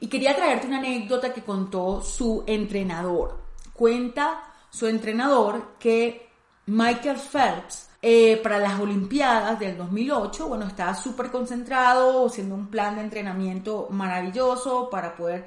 Y 0.00 0.08
quería 0.08 0.34
traerte 0.34 0.66
una 0.66 0.78
anécdota 0.78 1.32
que 1.32 1.42
contó 1.42 2.00
su 2.02 2.42
entrenador. 2.46 3.38
Cuenta 3.72 4.42
su 4.70 4.86
entrenador 4.86 5.76
que 5.78 6.30
Michael 6.66 7.18
Phelps 7.18 7.90
eh, 8.00 8.40
para 8.42 8.58
las 8.58 8.80
Olimpiadas 8.80 9.60
del 9.60 9.76
2008, 9.76 10.48
bueno, 10.48 10.66
estaba 10.66 10.92
súper 10.94 11.30
concentrado, 11.30 12.26
haciendo 12.26 12.56
un 12.56 12.66
plan 12.66 12.96
de 12.96 13.02
entrenamiento 13.02 13.86
maravilloso 13.90 14.90
para 14.90 15.14
poder 15.14 15.44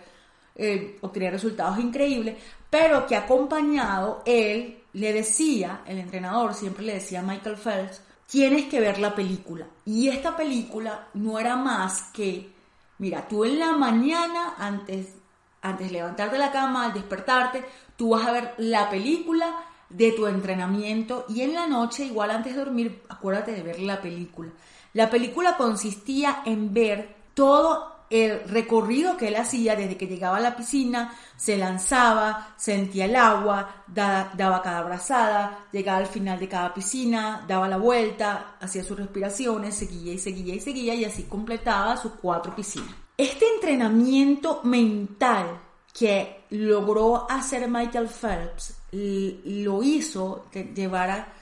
eh, 0.55 0.97
obtener 1.01 1.33
resultados 1.33 1.77
increíbles, 1.79 2.37
pero 2.69 3.05
que 3.05 3.17
acompañado 3.17 4.21
él 4.25 4.83
le 4.93 5.11
decía, 5.11 5.81
el 5.85 5.99
entrenador 5.99 6.53
siempre 6.53 6.85
le 6.85 6.93
decía 6.93 7.19
a 7.19 7.23
Michael 7.23 7.57
Phelps, 7.57 8.01
tienes 8.27 8.65
que 8.65 8.79
ver 8.79 8.99
la 8.99 9.15
película. 9.15 9.67
Y 9.85 10.09
esta 10.09 10.35
película 10.35 11.07
no 11.13 11.39
era 11.39 11.55
más 11.55 12.03
que, 12.13 12.51
mira, 12.97 13.27
tú 13.27 13.45
en 13.45 13.59
la 13.59 13.73
mañana, 13.73 14.55
antes, 14.57 15.13
antes 15.61 15.87
de 15.87 15.93
levantarte 15.93 16.35
de 16.35 16.39
la 16.39 16.51
cama, 16.51 16.85
al 16.85 16.93
despertarte, 16.93 17.65
tú 17.95 18.09
vas 18.09 18.25
a 18.25 18.31
ver 18.31 18.53
la 18.57 18.89
película 18.89 19.55
de 19.89 20.11
tu 20.11 20.27
entrenamiento 20.27 21.25
y 21.29 21.41
en 21.41 21.53
la 21.53 21.67
noche, 21.67 22.05
igual 22.05 22.31
antes 22.31 22.53
de 22.53 22.59
dormir, 22.63 23.03
acuérdate 23.09 23.51
de 23.51 23.63
ver 23.63 23.79
la 23.79 24.01
película. 24.01 24.51
La 24.93 25.09
película 25.09 25.57
consistía 25.57 26.41
en 26.45 26.73
ver 26.73 27.15
todo 27.33 27.94
el 28.09 28.47
recorrido 28.47 29.17
que 29.17 29.29
él 29.29 29.35
hacía 29.35 29.75
desde 29.75 29.97
que 29.97 30.07
llegaba 30.07 30.37
a 30.37 30.41
la 30.41 30.55
piscina, 30.55 31.13
se 31.35 31.57
lanzaba, 31.57 32.53
sentía 32.57 33.05
el 33.05 33.15
agua, 33.15 33.83
daba 33.87 34.61
cada 34.61 34.79
abrazada, 34.79 35.67
llegaba 35.71 35.99
al 35.99 36.07
final 36.07 36.39
de 36.39 36.47
cada 36.47 36.73
piscina, 36.73 37.43
daba 37.47 37.67
la 37.67 37.77
vuelta, 37.77 38.57
hacía 38.59 38.83
sus 38.83 38.97
respiraciones, 38.97 39.75
seguía 39.75 40.13
y 40.13 40.19
seguía 40.19 40.55
y 40.55 40.59
seguía 40.59 40.95
y 40.95 41.05
así 41.05 41.23
completaba 41.23 41.97
sus 41.97 42.13
cuatro 42.13 42.55
piscinas. 42.55 42.95
Este 43.17 43.45
entrenamiento 43.55 44.61
mental 44.63 45.61
que 45.97 46.43
logró 46.49 47.29
hacer 47.29 47.69
Michael 47.69 48.09
Phelps 48.09 48.75
lo 48.91 49.83
hizo 49.83 50.45
llevar 50.73 51.09
a 51.09 51.33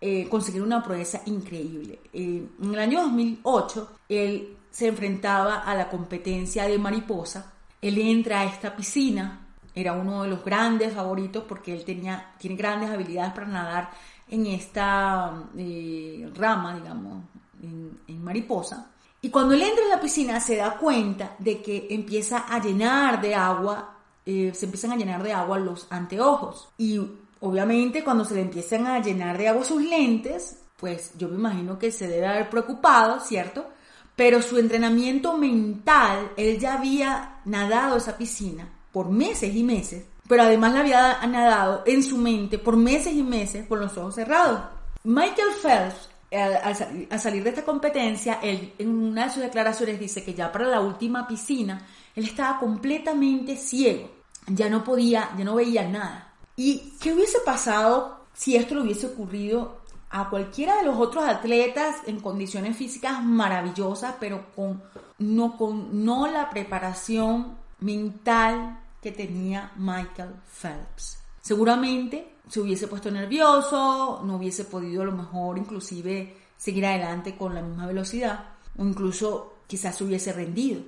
eh, 0.00 0.28
conseguir 0.28 0.62
una 0.62 0.82
proeza 0.82 1.22
increíble. 1.26 2.00
Eh, 2.12 2.46
en 2.62 2.74
el 2.74 2.78
año 2.78 3.02
2008, 3.02 3.90
él 4.08 4.56
se 4.74 4.88
enfrentaba 4.88 5.60
a 5.60 5.72
la 5.76 5.88
competencia 5.88 6.64
de 6.66 6.78
mariposa. 6.78 7.52
Él 7.80 7.96
entra 7.96 8.40
a 8.40 8.44
esta 8.44 8.74
piscina, 8.74 9.46
era 9.72 9.92
uno 9.92 10.24
de 10.24 10.30
los 10.30 10.44
grandes 10.44 10.92
favoritos 10.92 11.44
porque 11.48 11.72
él 11.72 11.84
tenía, 11.84 12.32
tiene 12.38 12.56
grandes 12.56 12.90
habilidades 12.90 13.32
para 13.34 13.46
nadar 13.46 13.90
en 14.28 14.46
esta 14.46 15.44
eh, 15.56 16.28
rama, 16.34 16.74
digamos, 16.74 17.22
en, 17.62 18.24
mariposa. 18.24 18.90
Y 19.22 19.30
cuando 19.30 19.54
él 19.54 19.62
entra 19.62 19.84
en 19.84 19.90
la 19.90 20.00
piscina 20.00 20.40
se 20.40 20.56
da 20.56 20.76
cuenta 20.76 21.36
de 21.38 21.62
que 21.62 21.86
empieza 21.90 22.38
a 22.38 22.60
llenar 22.60 23.20
de 23.20 23.32
agua, 23.32 23.94
eh, 24.26 24.50
se 24.52 24.64
empiezan 24.64 24.90
a 24.90 24.96
llenar 24.96 25.22
de 25.22 25.32
agua 25.32 25.56
los 25.56 25.86
anteojos. 25.88 26.68
Y 26.78 27.00
obviamente 27.38 28.02
cuando 28.02 28.24
se 28.24 28.34
le 28.34 28.40
empiezan 28.40 28.88
a 28.88 28.98
llenar 28.98 29.38
de 29.38 29.46
agua 29.46 29.62
sus 29.62 29.84
lentes, 29.84 30.62
pues 30.76 31.12
yo 31.16 31.28
me 31.28 31.36
imagino 31.36 31.78
que 31.78 31.92
se 31.92 32.08
debe 32.08 32.26
haber 32.26 32.50
preocupado, 32.50 33.20
¿cierto? 33.20 33.68
Pero 34.16 34.42
su 34.42 34.58
entrenamiento 34.58 35.36
mental, 35.36 36.32
él 36.36 36.58
ya 36.58 36.74
había 36.74 37.40
nadado 37.44 37.96
esa 37.96 38.16
piscina 38.16 38.68
por 38.92 39.08
meses 39.08 39.54
y 39.54 39.64
meses, 39.64 40.04
pero 40.28 40.44
además 40.44 40.72
la 40.72 40.80
había 40.80 41.26
nadado 41.26 41.82
en 41.84 42.02
su 42.02 42.16
mente 42.16 42.58
por 42.58 42.76
meses 42.76 43.12
y 43.14 43.22
meses 43.22 43.66
con 43.66 43.80
los 43.80 43.96
ojos 43.98 44.14
cerrados. 44.14 44.60
Michael 45.02 45.50
Phelps, 45.60 46.08
al, 46.32 47.20
salir 47.20 47.42
de 47.42 47.50
esta 47.50 47.64
competencia, 47.64 48.38
en 48.42 48.88
una 48.88 49.24
de 49.24 49.30
sus 49.30 49.42
declaraciones 49.42 49.98
dice 49.98 50.22
que 50.22 50.34
ya 50.34 50.50
para 50.50 50.68
la 50.68 50.80
última 50.80 51.26
piscina, 51.26 51.84
él 52.14 52.24
estaba 52.24 52.60
completamente 52.60 53.56
ciego, 53.56 54.10
ya 54.46 54.68
no 54.68 54.84
podía, 54.84 55.30
ya 55.36 55.44
no 55.44 55.56
veía 55.56 55.88
nada. 55.88 56.32
¿Y 56.56 56.92
qué 57.00 57.12
hubiese 57.12 57.40
pasado 57.40 58.26
si 58.32 58.56
esto 58.56 58.74
le 58.74 58.82
hubiese 58.82 59.06
ocurrido 59.06 59.83
a 60.10 60.30
cualquiera 60.30 60.76
de 60.76 60.84
los 60.84 60.96
otros 60.98 61.24
atletas 61.24 61.96
en 62.06 62.20
condiciones 62.20 62.76
físicas 62.76 63.22
maravillosas, 63.22 64.14
pero 64.20 64.52
con 64.54 64.82
no, 65.18 65.56
con, 65.56 66.04
no 66.04 66.26
la 66.26 66.50
preparación 66.50 67.56
mental 67.80 68.80
que 69.00 69.12
tenía 69.12 69.72
Michael 69.76 70.34
Phelps. 70.46 71.18
Seguramente 71.40 72.36
se 72.48 72.60
hubiese 72.60 72.88
puesto 72.88 73.10
nervioso, 73.10 74.22
no 74.24 74.36
hubiese 74.36 74.64
podido 74.64 75.02
a 75.02 75.06
lo 75.06 75.12
mejor 75.12 75.58
inclusive 75.58 76.36
seguir 76.56 76.86
adelante 76.86 77.36
con 77.36 77.54
la 77.54 77.62
misma 77.62 77.86
velocidad 77.86 78.44
o 78.78 78.84
incluso 78.84 79.54
quizás 79.66 79.96
se 79.96 80.04
hubiese 80.04 80.32
rendido. 80.32 80.80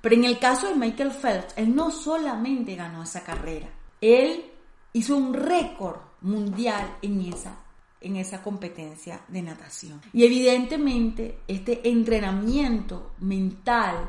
Pero 0.00 0.14
en 0.16 0.24
el 0.24 0.38
caso 0.38 0.68
de 0.68 0.74
Michael 0.74 1.12
Phelps, 1.12 1.54
él 1.56 1.74
no 1.74 1.90
solamente 1.90 2.74
ganó 2.74 3.02
esa 3.02 3.22
carrera, 3.22 3.68
él 4.00 4.44
hizo 4.92 5.16
un 5.16 5.32
récord 5.32 6.00
mundial 6.22 6.96
en 7.02 7.20
esa, 7.20 7.56
en 8.02 8.16
esa 8.16 8.42
competencia 8.42 9.20
de 9.28 9.42
natación. 9.42 10.00
Y 10.12 10.24
evidentemente 10.24 11.40
este 11.48 11.88
entrenamiento 11.88 13.12
mental 13.20 14.08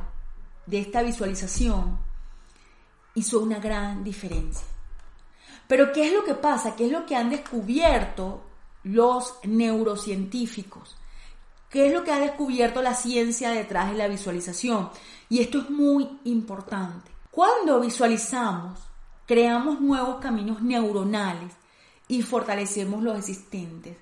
de 0.65 0.79
esta 0.79 1.03
visualización 1.03 1.97
hizo 3.15 3.39
una 3.39 3.60
gran 3.60 4.03
diferencia. 4.03 4.65
Pero 5.67 5.91
¿qué 5.91 6.08
es 6.08 6.13
lo 6.13 6.23
que 6.23 6.36
pasa? 6.36 6.75
¿Qué 6.75 6.86
es 6.86 6.91
lo 6.91 7.06
que 7.06 7.15
han 7.15 7.29
descubierto 7.29 8.43
los 8.84 9.36
neurocientíficos? 9.43 10.97
¿Qué 11.69 11.88
es 11.88 11.93
lo 11.93 12.03
que 12.03 12.12
ha 12.12 12.19
descubierto 12.19 12.82
la 12.82 12.93
ciencia 12.93 13.49
detrás 13.49 13.91
de 13.91 13.97
la 13.97 14.08
visualización? 14.08 14.89
Y 15.29 15.39
esto 15.39 15.60
es 15.60 15.69
muy 15.69 16.19
importante. 16.25 17.10
Cuando 17.32 17.79
visualizamos, 17.79 18.79
creamos 19.25 19.82
nuevos 19.82 20.17
caminos 20.17 20.62
neuronales 20.62 21.51
y 22.13 22.21
fortalecemos 22.21 23.02
los 23.02 23.17
existentes 23.17 23.97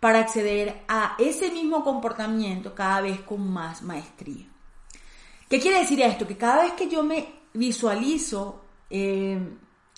para 0.00 0.20
acceder 0.20 0.82
a 0.88 1.14
ese 1.18 1.50
mismo 1.50 1.84
comportamiento 1.84 2.74
cada 2.74 3.02
vez 3.02 3.20
con 3.20 3.46
más 3.52 3.82
maestría. 3.82 4.46
¿Qué 5.46 5.60
quiere 5.60 5.80
decir 5.80 6.00
esto? 6.00 6.26
Que 6.26 6.38
cada 6.38 6.62
vez 6.62 6.72
que 6.72 6.88
yo 6.88 7.02
me 7.02 7.40
visualizo 7.52 8.62
eh, 8.88 9.38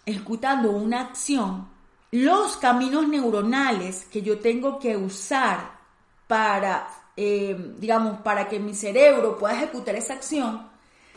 ejecutando 0.05 0.73
una 0.73 1.03
acción, 1.03 1.69
los 2.11 2.57
caminos 2.57 3.07
neuronales 3.07 4.07
que 4.07 4.23
yo 4.23 4.41
tengo 4.41 4.81
que 4.81 4.97
usar 4.97 5.79
para, 6.27 6.89
eh, 7.17 7.75
digamos, 7.79 8.23
para 8.23 8.49
que 8.49 8.59
mi 8.59 8.75
cerebro 8.75 9.39
pueda 9.39 9.55
ejecutar 9.55 9.95
esa 9.95 10.15
acción, 10.15 10.69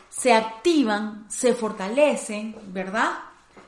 se 0.08 0.32
activan, 0.32 1.26
se 1.28 1.54
fortalecen, 1.54 2.54
¿verdad? 2.68 3.14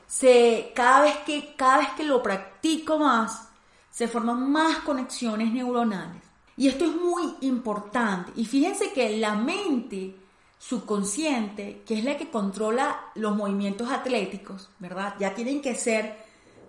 Se, 0.08 0.72
cada, 0.74 1.02
vez 1.02 1.18
que, 1.18 1.54
cada 1.54 1.78
vez 1.78 1.90
que 1.90 2.02
lo 2.02 2.20
practico 2.20 2.98
más, 2.98 3.48
se 3.88 4.08
forman 4.08 4.50
más 4.50 4.78
conexiones 4.78 5.52
neuronales. 5.52 6.22
Y 6.56 6.66
esto 6.66 6.86
es 6.86 6.96
muy 6.96 7.36
importante. 7.42 8.32
Y 8.34 8.44
fíjense 8.44 8.92
que 8.92 9.16
la 9.18 9.36
mente 9.36 10.16
subconsciente, 10.58 11.82
que 11.86 11.98
es 11.98 12.04
la 12.04 12.16
que 12.16 12.30
controla 12.30 13.12
los 13.14 13.36
movimientos 13.36 13.90
atléticos, 13.90 14.68
¿verdad? 14.80 15.14
Ya 15.20 15.34
tienen 15.34 15.62
que 15.62 15.76
ser 15.76 16.16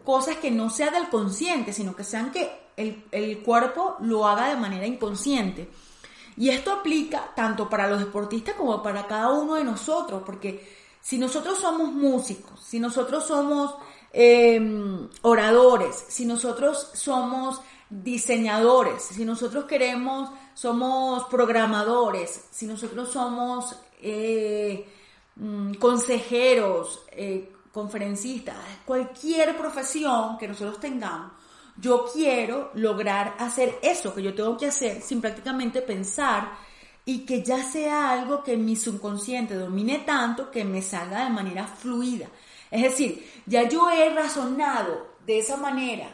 cosas 0.03 0.37
que 0.37 0.51
no 0.51 0.69
sean 0.69 0.93
del 0.93 1.09
consciente, 1.09 1.73
sino 1.73 1.95
que 1.95 2.03
sean 2.03 2.31
que 2.31 2.69
el, 2.77 3.05
el 3.11 3.39
cuerpo 3.39 3.97
lo 4.01 4.27
haga 4.27 4.49
de 4.49 4.57
manera 4.57 4.85
inconsciente. 4.85 5.69
Y 6.37 6.49
esto 6.49 6.71
aplica 6.71 7.31
tanto 7.35 7.69
para 7.69 7.89
los 7.89 7.99
deportistas 7.99 8.55
como 8.55 8.81
para 8.81 9.07
cada 9.07 9.29
uno 9.31 9.55
de 9.55 9.63
nosotros, 9.63 10.23
porque 10.25 10.78
si 11.01 11.17
nosotros 11.17 11.59
somos 11.59 11.91
músicos, 11.91 12.59
si 12.63 12.79
nosotros 12.79 13.25
somos 13.25 13.75
em, 14.11 15.07
oradores, 15.21 16.05
si 16.07 16.25
nosotros 16.25 16.91
somos 16.93 17.61
diseñadores, 17.89 19.03
si 19.03 19.25
nosotros 19.25 19.65
queremos, 19.65 20.29
somos 20.53 21.23
programadores, 21.25 22.47
si 22.51 22.67
nosotros 22.67 23.09
somos 23.09 23.75
eh, 24.01 24.87
mm, 25.35 25.73
consejeros, 25.75 27.03
eh, 27.11 27.51
conferencistas, 27.71 28.57
cualquier 28.85 29.57
profesión 29.57 30.37
que 30.37 30.47
nosotros 30.47 30.79
tengamos, 30.79 31.31
yo 31.77 32.05
quiero 32.11 32.71
lograr 32.73 33.35
hacer 33.39 33.79
eso 33.81 34.13
que 34.13 34.21
yo 34.21 34.35
tengo 34.35 34.57
que 34.57 34.67
hacer 34.67 35.01
sin 35.01 35.21
prácticamente 35.21 35.81
pensar 35.81 36.51
y 37.05 37.25
que 37.25 37.41
ya 37.43 37.63
sea 37.63 38.11
algo 38.11 38.43
que 38.43 38.57
mi 38.57 38.75
subconsciente 38.75 39.55
domine 39.55 39.99
tanto 39.99 40.51
que 40.51 40.63
me 40.63 40.81
salga 40.81 41.23
de 41.23 41.29
manera 41.31 41.65
fluida. 41.67 42.27
Es 42.69 42.83
decir, 42.83 43.41
ya 43.45 43.67
yo 43.67 43.89
he 43.89 44.13
razonado 44.13 45.15
de 45.25 45.39
esa 45.39 45.57
manera 45.57 46.07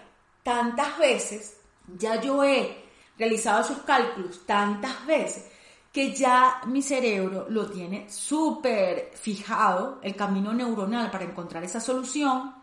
tantas 0.44 0.98
veces, 0.98 1.58
ya 1.98 2.22
yo 2.22 2.44
he 2.44 2.86
realizado 3.18 3.62
esos 3.62 3.80
cálculos 3.80 4.46
tantas 4.46 5.06
veces, 5.06 5.46
que 5.92 6.14
ya 6.14 6.62
mi 6.66 6.82
cerebro 6.82 7.48
lo 7.50 7.70
tiene 7.70 8.10
súper 8.10 9.12
fijado, 9.16 10.00
el 10.02 10.16
camino 10.16 10.54
neuronal 10.54 11.10
para 11.10 11.24
encontrar 11.24 11.64
esa 11.64 11.80
solución, 11.80 12.54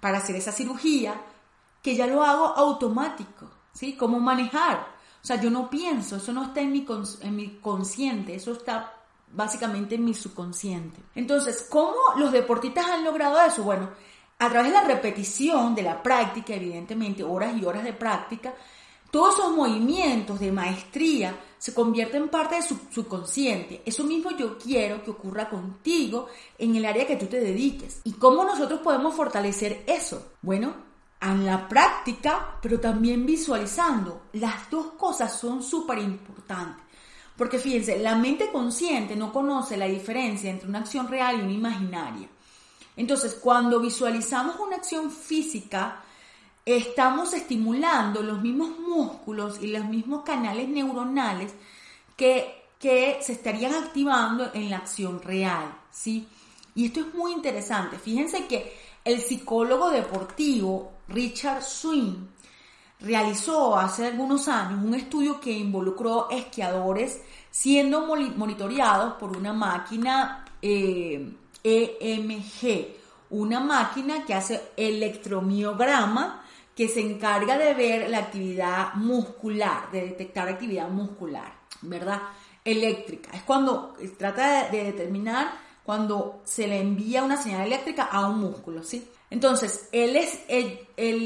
para 0.00 0.18
hacer 0.18 0.34
esa 0.36 0.50
cirugía, 0.50 1.20
que 1.80 1.94
ya 1.94 2.06
lo 2.06 2.24
hago 2.24 2.46
automático, 2.46 3.48
¿sí? 3.72 3.96
Cómo 3.96 4.18
manejar. 4.18 4.91
O 5.22 5.26
sea, 5.26 5.40
yo 5.40 5.50
no 5.50 5.70
pienso, 5.70 6.16
eso 6.16 6.32
no 6.32 6.44
está 6.44 6.60
en 6.60 6.72
mi, 6.72 6.84
en 7.20 7.36
mi 7.36 7.58
consciente, 7.60 8.34
eso 8.34 8.52
está 8.52 8.92
básicamente 9.32 9.94
en 9.94 10.04
mi 10.04 10.14
subconsciente. 10.14 11.00
Entonces, 11.14 11.66
¿cómo 11.70 11.96
los 12.16 12.32
deportistas 12.32 12.86
han 12.86 13.04
logrado 13.04 13.40
eso? 13.40 13.62
Bueno, 13.62 13.90
a 14.38 14.48
través 14.48 14.72
de 14.72 14.78
la 14.78 14.84
repetición, 14.84 15.74
de 15.74 15.82
la 15.82 16.02
práctica, 16.02 16.54
evidentemente, 16.54 17.22
horas 17.22 17.56
y 17.56 17.64
horas 17.64 17.84
de 17.84 17.92
práctica, 17.92 18.52
todos 19.12 19.38
esos 19.38 19.52
movimientos 19.52 20.40
de 20.40 20.50
maestría 20.50 21.38
se 21.58 21.72
convierten 21.72 22.22
en 22.22 22.28
parte 22.28 22.56
de 22.56 22.62
su 22.62 22.76
subconsciente. 22.90 23.82
Eso 23.86 24.02
mismo 24.02 24.30
yo 24.32 24.58
quiero 24.58 25.04
que 25.04 25.12
ocurra 25.12 25.48
contigo 25.48 26.26
en 26.58 26.74
el 26.74 26.84
área 26.84 27.06
que 27.06 27.16
tú 27.16 27.26
te 27.26 27.38
dediques. 27.38 28.00
¿Y 28.02 28.14
cómo 28.14 28.42
nosotros 28.42 28.80
podemos 28.80 29.14
fortalecer 29.14 29.84
eso? 29.86 30.32
Bueno, 30.42 30.74
en 31.22 31.46
la 31.46 31.68
práctica, 31.68 32.58
pero 32.60 32.80
también 32.80 33.24
visualizando. 33.24 34.22
Las 34.32 34.68
dos 34.68 34.92
cosas 34.98 35.38
son 35.38 35.62
súper 35.62 35.98
importantes. 35.98 36.84
Porque 37.36 37.58
fíjense, 37.58 37.98
la 37.98 38.16
mente 38.16 38.50
consciente 38.50 39.16
no 39.16 39.32
conoce 39.32 39.76
la 39.76 39.86
diferencia 39.86 40.50
entre 40.50 40.68
una 40.68 40.80
acción 40.80 41.08
real 41.08 41.38
y 41.38 41.42
una 41.42 41.52
imaginaria. 41.52 42.28
Entonces, 42.96 43.34
cuando 43.34 43.80
visualizamos 43.80 44.56
una 44.58 44.76
acción 44.76 45.10
física, 45.10 46.02
estamos 46.64 47.32
estimulando 47.32 48.22
los 48.22 48.42
mismos 48.42 48.78
músculos 48.78 49.62
y 49.62 49.68
los 49.68 49.84
mismos 49.86 50.22
canales 50.24 50.68
neuronales 50.68 51.52
que, 52.16 52.66
que 52.78 53.18
se 53.22 53.32
estarían 53.32 53.74
activando 53.74 54.50
en 54.52 54.68
la 54.68 54.78
acción 54.78 55.22
real, 55.22 55.74
¿sí? 55.90 56.28
Y 56.74 56.86
esto 56.86 57.00
es 57.00 57.14
muy 57.14 57.32
interesante. 57.32 57.98
Fíjense 57.98 58.46
que 58.46 58.76
el 59.04 59.20
psicólogo 59.20 59.90
deportivo 59.90 60.91
Richard 61.08 61.62
Swing 61.62 62.28
realizó 63.00 63.76
hace 63.76 64.06
algunos 64.06 64.48
años 64.48 64.82
un 64.82 64.94
estudio 64.94 65.40
que 65.40 65.52
involucró 65.52 66.30
esquiadores 66.30 67.20
siendo 67.50 68.06
monitoreados 68.06 69.14
por 69.14 69.36
una 69.36 69.52
máquina 69.52 70.44
EMG, 70.60 71.34
eh, 71.64 72.56
e 72.62 73.02
una 73.30 73.60
máquina 73.60 74.24
que 74.24 74.34
hace 74.34 74.72
electromiograma 74.76 76.42
que 76.74 76.88
se 76.88 77.00
encarga 77.00 77.58
de 77.58 77.74
ver 77.74 78.08
la 78.08 78.18
actividad 78.18 78.94
muscular, 78.94 79.90
de 79.90 80.02
detectar 80.02 80.48
actividad 80.48 80.88
muscular, 80.88 81.52
¿verdad? 81.82 82.22
Eléctrica. 82.64 83.30
Es 83.32 83.42
cuando 83.42 83.94
trata 84.16 84.70
de, 84.70 84.84
determinar 84.84 85.52
cuando 85.82 86.40
se 86.44 86.66
le 86.66 86.80
envía 86.80 87.22
una 87.22 87.36
señal 87.36 87.66
eléctrica 87.66 88.04
a 88.04 88.26
un 88.28 88.38
músculo, 88.38 88.82
¿sí? 88.82 89.06
Entonces, 89.32 89.88
el, 89.92 90.14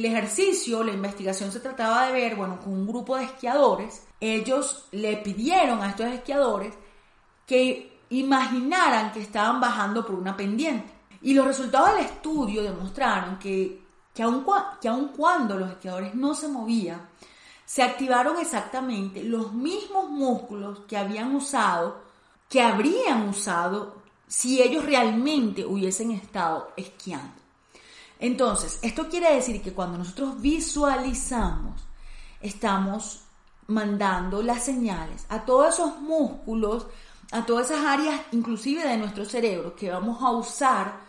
ejercicio, 0.05 0.85
la 0.85 0.93
investigación 0.93 1.51
se 1.51 1.59
trataba 1.61 2.07
de 2.07 2.13
ver, 2.13 2.37
bueno, 2.37 2.61
con 2.61 2.73
un 2.73 2.87
grupo 2.87 3.17
de 3.17 3.25
esquiadores, 3.25 4.07
ellos 4.21 4.87
le 4.93 5.17
pidieron 5.17 5.83
a 5.83 5.91
estos 5.91 6.07
esquiadores 6.07 6.73
que 7.45 7.99
imaginaran 8.11 9.13
que 9.13 9.21
estaban 9.21 9.61
bajando 9.61 10.07
por 10.07 10.15
una 10.15 10.37
pendiente. 10.37 10.93
Y 11.23 11.35
los 11.35 11.47
resultados 11.47 11.97
del 11.97 12.05
estudio 12.05 12.63
demostraron 12.63 13.39
que 13.39 13.87
que 14.17 14.23
aun, 14.23 15.09
cuando 15.15 15.59
los 15.59 15.73
esquiadores 15.73 16.15
no 16.15 16.35
se 16.35 16.49
movían, 16.49 17.07
se 17.67 17.83
activaron 17.83 18.39
exactamente 18.39 19.23
los 19.23 19.53
mismos 19.53 20.09
músculos 20.09 20.81
que 20.89 20.97
habían 20.97 21.35
usado, 21.35 22.01
que 22.49 22.63
habrían 22.63 23.29
usado 23.29 23.97
si 24.27 24.63
ellos 24.63 24.87
realmente 24.87 25.67
hubiesen 25.67 26.13
estado 26.13 26.73
esquiando. 26.77 27.46
Entonces, 28.19 28.79
esto 28.83 29.09
quiere 29.09 29.35
decir 29.35 29.63
que 29.63 29.73
cuando 29.73 29.99
nosotros 29.99 30.41
visualizamos, 30.41 31.81
estamos 32.41 33.21
mandando 33.69 34.43
las 34.43 34.65
señales 34.65 35.27
a 35.29 35.45
todos 35.45 35.75
esos 35.75 36.01
músculos, 36.01 36.87
a 37.33 37.45
todas 37.45 37.71
esas 37.71 37.85
áreas, 37.85 38.21
inclusive 38.33 38.87
de 38.87 38.97
nuestro 38.97 39.25
cerebro, 39.25 39.75
que 39.75 39.91
vamos 39.91 40.23
a 40.23 40.31
usar 40.31 41.01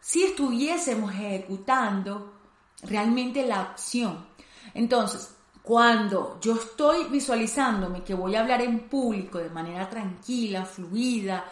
si 0.00 0.22
estuviésemos 0.22 1.12
ejecutando 1.12 2.32
realmente 2.82 3.46
la 3.46 3.60
acción. 3.60 4.26
Entonces, 4.74 5.36
Cuando 5.66 6.38
yo 6.40 6.54
estoy 6.54 7.08
visualizándome 7.10 8.04
que 8.04 8.14
voy 8.14 8.36
a 8.36 8.40
hablar 8.42 8.62
en 8.62 8.88
público 8.88 9.38
de 9.38 9.50
manera 9.50 9.90
tranquila, 9.90 10.64
fluida, 10.64 11.44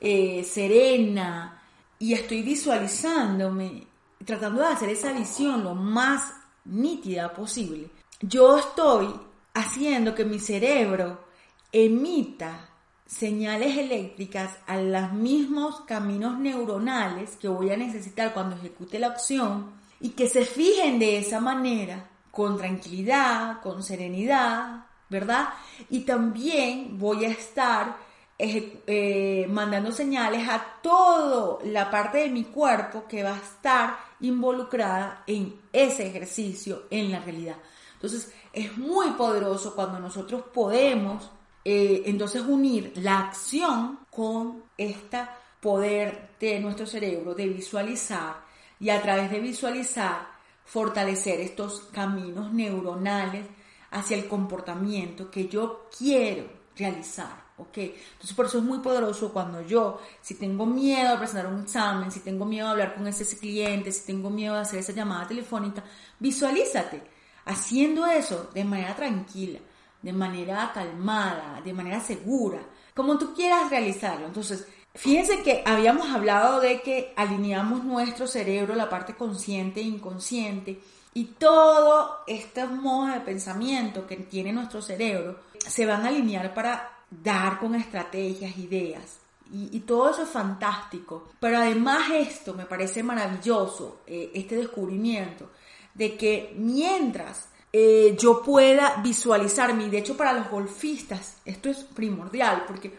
eh, 0.00 0.42
serena, 0.42 1.62
y 1.96 2.12
estoy 2.12 2.42
visualizándome, 2.42 3.86
tratando 4.24 4.60
de 4.60 4.68
hacer 4.68 4.88
esa 4.90 5.12
visión 5.12 5.64
lo 5.64 5.74
más 5.74 6.32
nítida 6.64 7.32
posible, 7.32 7.90
yo 8.20 8.58
estoy 8.58 9.08
haciendo 9.54 10.14
que 10.14 10.24
mi 10.24 10.38
cerebro 10.38 11.24
emita 11.72 12.68
señales 13.06 13.76
eléctricas 13.76 14.56
a 14.66 14.76
los 14.76 15.12
mismos 15.12 15.80
caminos 15.80 16.38
neuronales 16.38 17.36
que 17.36 17.48
voy 17.48 17.70
a 17.70 17.76
necesitar 17.76 18.32
cuando 18.32 18.56
ejecute 18.56 18.98
la 18.98 19.08
acción 19.08 19.72
y 20.00 20.10
que 20.10 20.28
se 20.28 20.44
fijen 20.44 20.98
de 20.98 21.18
esa 21.18 21.40
manera, 21.40 22.08
con 22.30 22.56
tranquilidad, 22.56 23.60
con 23.60 23.82
serenidad, 23.82 24.84
¿verdad? 25.08 25.48
Y 25.88 26.00
también 26.00 26.98
voy 26.98 27.24
a 27.24 27.30
estar 27.30 27.96
eh, 28.38 29.46
mandando 29.50 29.92
señales 29.92 30.48
a 30.48 30.64
toda 30.80 31.58
la 31.64 31.90
parte 31.90 32.18
de 32.18 32.30
mi 32.30 32.44
cuerpo 32.44 33.04
que 33.08 33.22
va 33.22 33.34
a 33.34 33.38
estar 33.38 34.09
involucrada 34.20 35.24
en 35.26 35.60
ese 35.72 36.06
ejercicio 36.06 36.84
en 36.90 37.10
la 37.10 37.20
realidad. 37.20 37.56
Entonces, 37.94 38.32
es 38.52 38.76
muy 38.76 39.10
poderoso 39.12 39.74
cuando 39.74 39.98
nosotros 39.98 40.44
podemos 40.52 41.30
eh, 41.64 42.02
entonces 42.06 42.42
unir 42.42 42.92
la 42.96 43.18
acción 43.18 44.00
con 44.10 44.64
este 44.78 45.18
poder 45.60 46.30
de 46.40 46.58
nuestro 46.58 46.86
cerebro 46.86 47.34
de 47.34 47.48
visualizar 47.48 48.42
y 48.78 48.88
a 48.88 49.02
través 49.02 49.30
de 49.30 49.40
visualizar 49.40 50.40
fortalecer 50.64 51.40
estos 51.40 51.88
caminos 51.92 52.52
neuronales 52.52 53.44
hacia 53.90 54.16
el 54.16 54.28
comportamiento 54.28 55.30
que 55.30 55.48
yo 55.48 55.88
quiero 55.96 56.48
realizar. 56.76 57.49
¿Ok? 57.60 57.78
Entonces 57.78 58.34
por 58.34 58.46
eso 58.46 58.58
es 58.58 58.64
muy 58.64 58.78
poderoso 58.78 59.32
cuando 59.32 59.62
yo, 59.62 60.00
si 60.20 60.34
tengo 60.34 60.66
miedo 60.66 61.14
a 61.14 61.18
presentar 61.18 61.46
un 61.46 61.62
examen, 61.62 62.10
si 62.10 62.20
tengo 62.20 62.44
miedo 62.44 62.66
a 62.66 62.72
hablar 62.72 62.94
con 62.94 63.06
ese 63.06 63.24
cliente, 63.38 63.92
si 63.92 64.06
tengo 64.06 64.30
miedo 64.30 64.54
a 64.54 64.60
hacer 64.60 64.80
esa 64.80 64.92
llamada 64.92 65.28
telefónica, 65.28 65.82
visualízate 66.18 67.02
haciendo 67.44 68.06
eso 68.06 68.50
de 68.54 68.64
manera 68.64 68.94
tranquila, 68.94 69.58
de 70.02 70.12
manera 70.12 70.70
calmada, 70.72 71.60
de 71.62 71.72
manera 71.72 72.00
segura, 72.00 72.60
como 72.94 73.18
tú 73.18 73.34
quieras 73.34 73.70
realizarlo. 73.70 74.26
Entonces, 74.26 74.66
fíjense 74.94 75.42
que 75.42 75.62
habíamos 75.66 76.10
hablado 76.10 76.60
de 76.60 76.80
que 76.80 77.12
alineamos 77.16 77.84
nuestro 77.84 78.26
cerebro, 78.26 78.74
la 78.74 78.88
parte 78.88 79.14
consciente 79.14 79.80
e 79.80 79.84
inconsciente, 79.84 80.80
y 81.12 81.24
todos 81.24 82.18
estos 82.26 82.70
modos 82.70 83.14
de 83.14 83.20
pensamiento 83.20 84.06
que 84.06 84.16
tiene 84.16 84.52
nuestro 84.52 84.80
cerebro 84.80 85.40
se 85.58 85.84
van 85.84 86.04
a 86.04 86.08
alinear 86.08 86.54
para 86.54 86.99
dar 87.10 87.58
con 87.58 87.74
estrategias, 87.74 88.56
ideas. 88.56 89.18
Y, 89.52 89.80
todo 89.80 90.10
eso 90.10 90.22
es 90.22 90.28
fantástico. 90.28 91.30
Pero 91.40 91.58
además 91.58 92.08
esto 92.12 92.54
me 92.54 92.66
parece 92.66 93.02
maravilloso, 93.02 94.02
eh, 94.06 94.30
este 94.34 94.56
descubrimiento, 94.56 95.50
de 95.92 96.16
que 96.16 96.54
mientras 96.56 97.48
eh, 97.72 98.16
yo 98.18 98.42
pueda 98.42 99.00
visualizarme, 99.02 99.84
y 99.84 99.90
de 99.90 99.98
hecho 99.98 100.16
para 100.16 100.32
los 100.32 100.48
golfistas 100.50 101.38
esto 101.44 101.68
es 101.68 101.78
primordial, 101.78 102.64
porque 102.66 102.96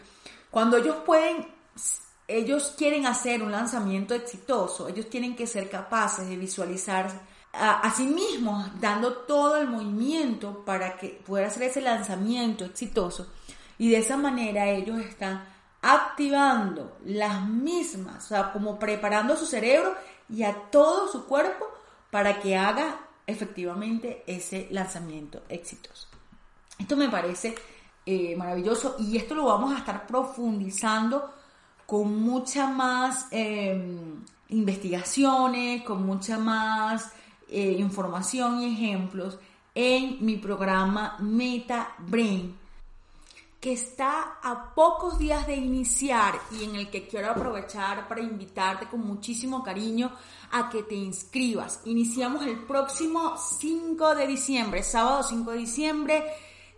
cuando 0.50 0.76
ellos 0.76 0.96
pueden, 1.06 1.46
ellos 2.28 2.74
quieren 2.76 3.06
hacer 3.06 3.42
un 3.42 3.52
lanzamiento 3.52 4.14
exitoso, 4.14 4.88
ellos 4.88 5.08
tienen 5.08 5.34
que 5.34 5.46
ser 5.46 5.70
capaces 5.70 6.28
de 6.28 6.36
visualizar 6.36 7.10
a, 7.54 7.80
a 7.80 7.94
sí 7.94 8.04
mismos, 8.04 8.78
dando 8.78 9.12
todo 9.12 9.56
el 9.56 9.68
movimiento 9.68 10.64
para 10.66 10.96
que 10.96 11.20
pueda 11.26 11.46
hacer 11.46 11.64
ese 11.64 11.80
lanzamiento 11.80 12.66
exitoso. 12.66 13.30
Y 13.82 13.88
de 13.90 13.98
esa 13.98 14.16
manera 14.16 14.68
ellos 14.68 15.00
están 15.00 15.42
activando 15.80 16.98
las 17.04 17.44
mismas, 17.48 18.26
o 18.26 18.28
sea, 18.28 18.52
como 18.52 18.78
preparando 18.78 19.36
su 19.36 19.44
cerebro 19.44 19.96
y 20.28 20.44
a 20.44 20.54
todo 20.70 21.08
su 21.08 21.26
cuerpo 21.26 21.66
para 22.08 22.38
que 22.38 22.56
haga 22.56 23.00
efectivamente 23.26 24.22
ese 24.24 24.68
lanzamiento 24.70 25.42
exitoso. 25.48 26.06
Esto 26.78 26.96
me 26.96 27.08
parece 27.08 27.56
eh, 28.06 28.36
maravilloso 28.36 28.94
y 29.00 29.16
esto 29.16 29.34
lo 29.34 29.46
vamos 29.46 29.74
a 29.74 29.78
estar 29.78 30.06
profundizando 30.06 31.34
con 31.84 32.22
mucha 32.22 32.68
más 32.68 33.26
em, 33.32 34.24
investigaciones, 34.50 35.82
con 35.82 36.06
mucha 36.06 36.38
más 36.38 37.10
eh, 37.48 37.72
información 37.80 38.60
y 38.60 38.74
ejemplos 38.74 39.40
en 39.74 40.24
mi 40.24 40.36
programa 40.36 41.16
Meta 41.18 41.96
Brain 41.98 42.61
que 43.62 43.74
está 43.74 44.40
a 44.42 44.74
pocos 44.74 45.20
días 45.20 45.46
de 45.46 45.54
iniciar 45.54 46.34
y 46.50 46.64
en 46.64 46.74
el 46.74 46.90
que 46.90 47.06
quiero 47.06 47.30
aprovechar 47.30 48.08
para 48.08 48.20
invitarte 48.20 48.88
con 48.88 49.06
muchísimo 49.06 49.62
cariño 49.62 50.10
a 50.50 50.68
que 50.68 50.82
te 50.82 50.96
inscribas. 50.96 51.80
Iniciamos 51.84 52.44
el 52.44 52.58
próximo 52.64 53.36
5 53.36 54.16
de 54.16 54.26
diciembre, 54.26 54.82
sábado 54.82 55.22
5 55.22 55.52
de 55.52 55.58
diciembre, 55.58 56.24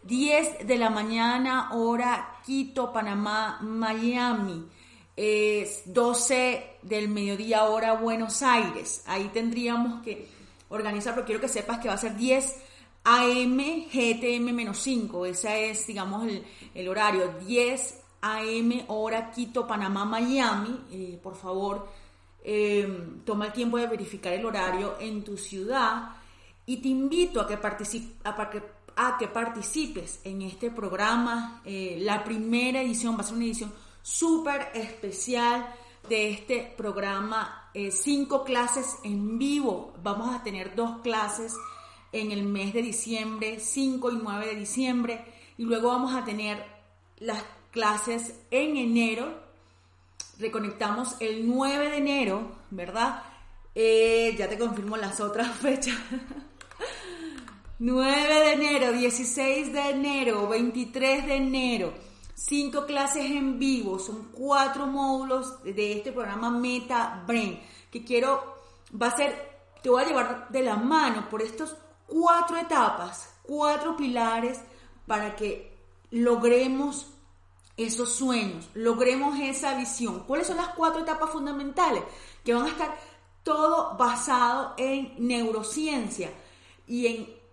10 0.02 0.66
de 0.66 0.76
la 0.76 0.90
mañana, 0.90 1.70
hora 1.72 2.40
Quito, 2.44 2.92
Panamá, 2.92 3.60
Miami. 3.62 4.68
Es 5.16 5.84
12 5.86 6.80
del 6.82 7.08
mediodía, 7.08 7.64
hora 7.64 7.94
Buenos 7.94 8.42
Aires. 8.42 9.04
Ahí 9.06 9.30
tendríamos 9.32 10.02
que 10.02 10.28
organizar, 10.68 11.14
pero 11.14 11.24
quiero 11.24 11.40
que 11.40 11.48
sepas 11.48 11.78
que 11.78 11.88
va 11.88 11.94
a 11.94 11.98
ser 11.98 12.14
10 12.14 12.73
AM 13.04 13.58
GTM-5, 13.92 15.28
ese 15.28 15.70
es, 15.70 15.86
digamos, 15.86 16.26
el, 16.74 16.88
horario, 16.88 17.34
10 17.46 18.02
AM 18.22 18.84
hora 18.88 19.30
Quito, 19.30 19.66
Panamá, 19.66 20.06
Miami. 20.06 20.80
Eh, 20.90 21.20
por 21.22 21.36
favor, 21.36 21.86
em, 22.42 23.20
toma 23.24 23.46
el 23.46 23.52
tiempo 23.52 23.76
de 23.76 23.86
verificar 23.86 24.32
el 24.32 24.46
horario 24.46 24.96
en 24.98 25.22
tu 25.22 25.36
ciudad 25.36 26.16
y 26.64 26.78
te 26.78 26.88
invito 26.88 27.42
a 27.42 27.46
que, 27.46 27.58
a, 28.96 29.18
que 29.18 29.28
participes 29.28 30.20
en 30.24 30.40
este 30.40 30.70
programa. 30.70 31.60
Eh, 31.66 31.98
la 32.00 32.24
primera 32.24 32.80
edición 32.80 33.16
va 33.16 33.20
a 33.20 33.24
ser 33.24 33.34
una 33.36 33.44
edición 33.44 33.72
súper 34.00 34.70
especial 34.74 35.74
de 36.08 36.30
este 36.30 36.74
programa. 36.74 37.70
Eh, 37.74 37.90
cinco 37.90 38.44
clases 38.44 38.96
en 39.04 39.38
vivo. 39.38 39.92
Vamos 40.02 40.34
a 40.34 40.42
tener 40.42 40.74
dos 40.74 41.00
clases 41.02 41.54
en 42.14 42.30
el 42.30 42.44
mes 42.44 42.72
de 42.72 42.80
diciembre, 42.80 43.58
5 43.58 44.12
y 44.12 44.18
9 44.22 44.46
de 44.46 44.54
diciembre, 44.54 45.24
y 45.58 45.64
luego 45.64 45.88
vamos 45.88 46.14
a 46.14 46.24
tener 46.24 46.64
las 47.18 47.42
clases 47.72 48.34
en 48.50 48.76
enero. 48.76 49.34
Reconectamos 50.38 51.16
el 51.20 51.46
9 51.46 51.90
de 51.90 51.96
enero, 51.96 52.52
¿verdad? 52.70 53.22
Eh, 53.74 54.34
ya 54.38 54.48
te 54.48 54.56
confirmo 54.56 54.96
las 54.96 55.20
otras 55.20 55.56
fechas. 55.58 55.96
9 57.80 58.40
de 58.40 58.52
enero, 58.52 58.92
16 58.92 59.72
de 59.72 59.90
enero, 59.90 60.48
23 60.48 61.26
de 61.26 61.34
enero. 61.34 61.94
Cinco 62.36 62.86
clases 62.86 63.24
en 63.24 63.58
vivo, 63.58 63.98
son 63.98 64.28
cuatro 64.32 64.86
módulos 64.86 65.62
de 65.64 65.94
este 65.94 66.12
programa 66.12 66.50
Meta 66.50 67.24
Brain, 67.26 67.58
que 67.90 68.04
quiero, 68.04 68.56
va 69.00 69.08
a 69.08 69.16
ser, 69.16 69.60
te 69.82 69.88
voy 69.88 70.02
a 70.02 70.06
llevar 70.06 70.48
de 70.50 70.62
la 70.62 70.76
mano 70.76 71.28
por 71.28 71.42
estos 71.42 71.76
cuatro 72.06 72.56
etapas, 72.56 73.34
cuatro 73.42 73.96
pilares 73.96 74.60
para 75.06 75.36
que 75.36 75.76
logremos 76.10 77.06
esos 77.76 78.12
sueños, 78.12 78.68
logremos 78.74 79.38
esa 79.40 79.76
visión. 79.76 80.20
¿Cuáles 80.26 80.46
son 80.46 80.56
las 80.56 80.68
cuatro 80.68 81.02
etapas 81.02 81.30
fundamentales? 81.30 82.02
Que 82.44 82.54
van 82.54 82.66
a 82.66 82.68
estar 82.68 82.96
todo 83.42 83.96
basado 83.96 84.74
en 84.76 85.14
neurociencia 85.18 86.32
y 86.86 87.06
en 87.06 87.44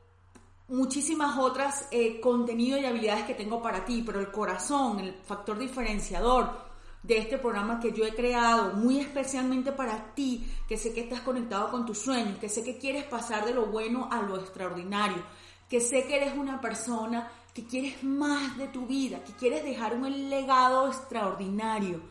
muchísimas 0.67 1.37
otras 1.37 1.87
eh, 1.91 2.19
contenidos 2.21 2.81
y 2.81 2.85
habilidades 2.85 3.25
que 3.25 3.33
tengo 3.33 3.61
para 3.61 3.83
ti, 3.83 4.03
pero 4.05 4.19
el 4.19 4.31
corazón, 4.31 4.99
el 4.99 5.13
factor 5.13 5.57
diferenciador, 5.57 6.70
de 7.03 7.17
este 7.17 7.37
programa 7.37 7.79
que 7.79 7.91
yo 7.91 8.05
he 8.05 8.13
creado 8.13 8.73
muy 8.73 8.99
especialmente 8.99 9.71
para 9.71 10.13
ti, 10.13 10.47
que 10.67 10.77
sé 10.77 10.93
que 10.93 11.01
estás 11.01 11.21
conectado 11.21 11.71
con 11.71 11.85
tus 11.85 11.97
sueños, 11.97 12.37
que 12.37 12.49
sé 12.49 12.63
que 12.63 12.77
quieres 12.77 13.05
pasar 13.05 13.45
de 13.45 13.53
lo 13.53 13.65
bueno 13.65 14.07
a 14.11 14.21
lo 14.21 14.39
extraordinario, 14.39 15.23
que 15.67 15.81
sé 15.81 16.05
que 16.05 16.17
eres 16.17 16.37
una 16.37 16.61
persona 16.61 17.31
que 17.53 17.65
quieres 17.65 18.03
más 18.03 18.57
de 18.57 18.67
tu 18.67 18.85
vida, 18.85 19.23
que 19.23 19.33
quieres 19.33 19.63
dejar 19.63 19.95
un 19.95 20.29
legado 20.29 20.87
extraordinario, 20.87 22.01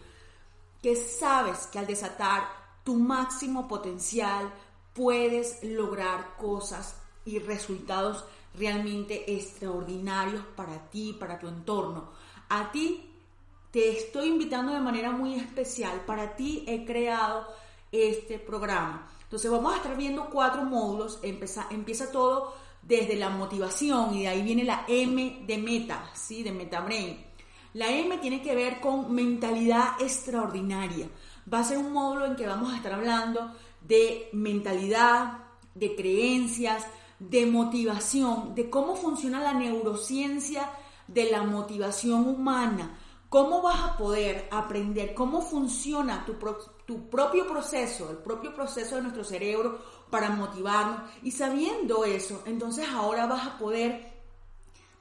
que 0.83 0.96
sabes 0.96 1.66
que 1.68 1.79
al 1.79 1.87
desatar 1.87 2.44
tu 2.85 2.96
máximo 2.96 3.68
potencial 3.68 4.53
puedes 4.92 5.62
lograr 5.62 6.37
cosas 6.37 6.96
y 7.24 7.38
resultados 7.38 8.24
realmente 8.55 9.33
extraordinarios 9.33 10.44
para 10.57 10.90
ti, 10.90 11.16
para 11.18 11.38
tu 11.38 11.46
entorno. 11.46 12.11
A 12.48 12.72
ti 12.72 13.10
te 13.70 13.90
estoy 13.90 14.28
invitando 14.28 14.72
de 14.72 14.80
manera 14.80 15.12
muy 15.12 15.35
especial. 15.35 16.02
Para 16.06 16.37
ti 16.37 16.64
he 16.66 16.85
creado 16.85 17.46
este 17.92 18.38
programa. 18.38 19.09
Entonces 19.22 19.50
vamos 19.50 19.72
a 19.72 19.76
estar 19.76 19.96
viendo 19.96 20.28
cuatro 20.30 20.64
módulos. 20.64 21.20
Empieza, 21.22 21.66
empieza 21.70 22.11
todo 22.11 22.54
desde 22.83 23.16
la 23.16 23.30
motivación 23.30 24.14
y 24.14 24.22
de 24.22 24.28
ahí 24.28 24.42
viene 24.42 24.64
la 24.64 24.85
M 24.88 25.44
de 25.46 25.59
meta, 25.59 26.11
¿sí? 26.14 26.42
De 26.42 26.52
MetaBrain. 26.52 27.24
La 27.74 27.88
M 27.88 28.18
tiene 28.18 28.42
que 28.42 28.54
ver 28.54 28.80
con 28.80 29.14
mentalidad 29.14 30.00
extraordinaria. 30.00 31.09
Va 31.52 31.61
a 31.61 31.64
ser 31.64 31.78
un 31.78 31.92
módulo 31.92 32.26
en 32.26 32.37
que 32.37 32.46
vamos 32.46 32.72
a 32.72 32.76
estar 32.76 32.92
hablando 32.92 33.52
de 33.80 34.28
mentalidad, 34.33 35.38
de 35.74 35.94
creencias, 35.94 36.85
de 37.20 37.46
motivación, 37.46 38.54
de 38.54 38.68
cómo 38.68 38.96
funciona 38.96 39.40
la 39.40 39.52
neurociencia 39.52 40.68
de 41.06 41.30
la 41.30 41.42
motivación 41.42 42.26
humana. 42.26 42.98
¿Cómo 43.31 43.62
vas 43.62 43.81
a 43.81 43.97
poder 43.97 44.49
aprender 44.51 45.14
cómo 45.14 45.40
funciona 45.40 46.27
tu, 46.27 46.37
propio 47.09 47.47
proceso, 47.47 48.11
el 48.11 48.16
propio 48.16 48.53
proceso 48.53 48.97
de 48.97 49.03
nuestro 49.03 49.23
cerebro 49.23 49.79
para 50.11 50.31
motivarnos? 50.31 51.09
Y 51.23 51.31
sabiendo 51.31 52.05
eso, 52.05 52.43
entonces 52.45 52.88
ahora 52.88 53.27
vas 53.27 53.47
a 53.47 53.57
poder 53.57 54.14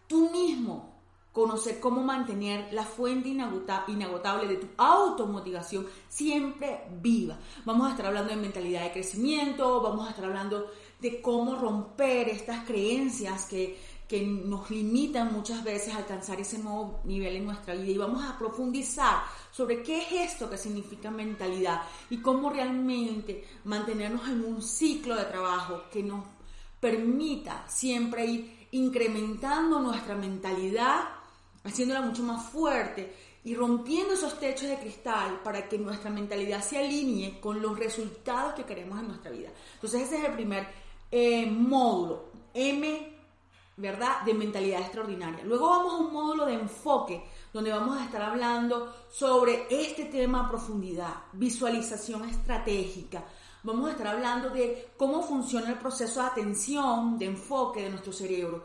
tú 0.06 0.30
mismo 0.30 1.02
conocer 1.32 1.80
cómo 1.80 2.04
mantener 2.04 2.72
la 2.72 2.84
fuente 2.84 3.30
inagotable 3.30 4.48
de 4.48 4.58
tu 4.58 4.68
automotivación 4.78 5.88
siempre 6.08 6.84
viva. 7.02 7.40
Vamos 7.66 7.88
a 7.88 7.92
estar 7.92 8.06
hablando 8.06 8.30
de 8.30 8.36
mentalidad 8.36 8.84
de 8.84 8.92
crecimiento, 8.92 9.82
vamos 9.82 10.06
a 10.06 10.12
estar 10.12 10.26
hablando 10.26 10.68
de 11.00 11.20
cómo 11.20 11.56
romper 11.56 12.30
estas 12.30 12.64
creencias 12.64 13.46
que, 13.46 13.76
que 14.10 14.24
nos 14.26 14.72
limitan 14.72 15.32
muchas 15.32 15.64
veces 15.64 15.94
a 15.94 15.98
alcanzar 15.98 16.42
ese 16.42 16.58
nuevo 16.58 17.00
nivel 17.04 17.36
en 17.36 17.46
nuestra 17.46 17.76
vida 17.76 17.92
y 17.92 17.98
vamos 17.98 18.26
a 18.26 18.40
profundizar 18.40 19.20
sobre 19.52 19.84
qué 19.84 20.00
es 20.00 20.32
esto 20.32 20.50
que 20.50 20.58
significa 20.58 21.12
mentalidad 21.12 21.84
y 22.10 22.18
cómo 22.18 22.50
realmente 22.50 23.46
mantenernos 23.66 24.28
en 24.28 24.44
un 24.44 24.64
ciclo 24.64 25.16
de 25.16 25.26
trabajo 25.26 25.84
que 25.94 26.02
nos 26.02 26.26
permita 26.80 27.66
siempre 27.68 28.26
ir 28.26 28.68
incrementando 28.72 29.80
nuestra 29.80 30.16
mentalidad, 30.16 31.02
haciéndola 31.64 32.02
mucho 32.02 32.24
más 32.24 32.50
fuerte 32.50 33.14
y 33.44 33.54
rompiendo 33.54 34.16
esos 34.16 34.40
techos 34.40 34.70
de 34.70 34.80
cristal 34.80 35.42
para 35.44 35.70
que 35.70 35.78
nuestra 35.78 36.10
mentalidad 36.10 36.64
se 36.64 36.80
alinee 36.80 37.40
con 37.40 37.62
los 37.62 37.78
resultados 37.78 38.56
que 38.56 38.64
queremos 38.64 39.00
en 39.00 39.10
nuestra 39.10 39.30
vida. 39.30 39.50
Entonces 39.76 40.02
ese 40.02 40.18
es 40.18 40.24
el 40.26 40.34
primer 40.34 40.68
eh, 41.12 41.46
módulo, 41.46 42.30
M, 42.56 43.09
¿verdad? 43.80 44.22
De 44.24 44.34
mentalidad 44.34 44.82
extraordinaria. 44.82 45.44
Luego 45.44 45.70
vamos 45.70 45.94
a 45.94 45.98
un 45.98 46.14
módulo 46.14 46.46
de 46.46 46.54
enfoque, 46.54 47.24
donde 47.52 47.72
vamos 47.72 47.98
a 47.98 48.06
estar 48.06 48.22
hablando 48.22 48.94
sobre 49.10 49.68
este 49.70 50.06
tema 50.06 50.46
a 50.46 50.50
profundidad, 50.50 51.14
visualización 51.34 52.28
estratégica. 52.30 53.24
Vamos 53.64 53.90
a 53.90 53.92
estar 53.92 54.08
hablando 54.08 54.50
de 54.50 54.90
cómo 54.98 55.22
funciona 55.22 55.70
el 55.70 55.80
proceso 55.80 56.22
de 56.22 56.28
atención, 56.28 57.18
de 57.18 57.26
enfoque 57.26 57.84
de 57.84 57.90
nuestro 57.90 58.14
cerebro 58.14 58.64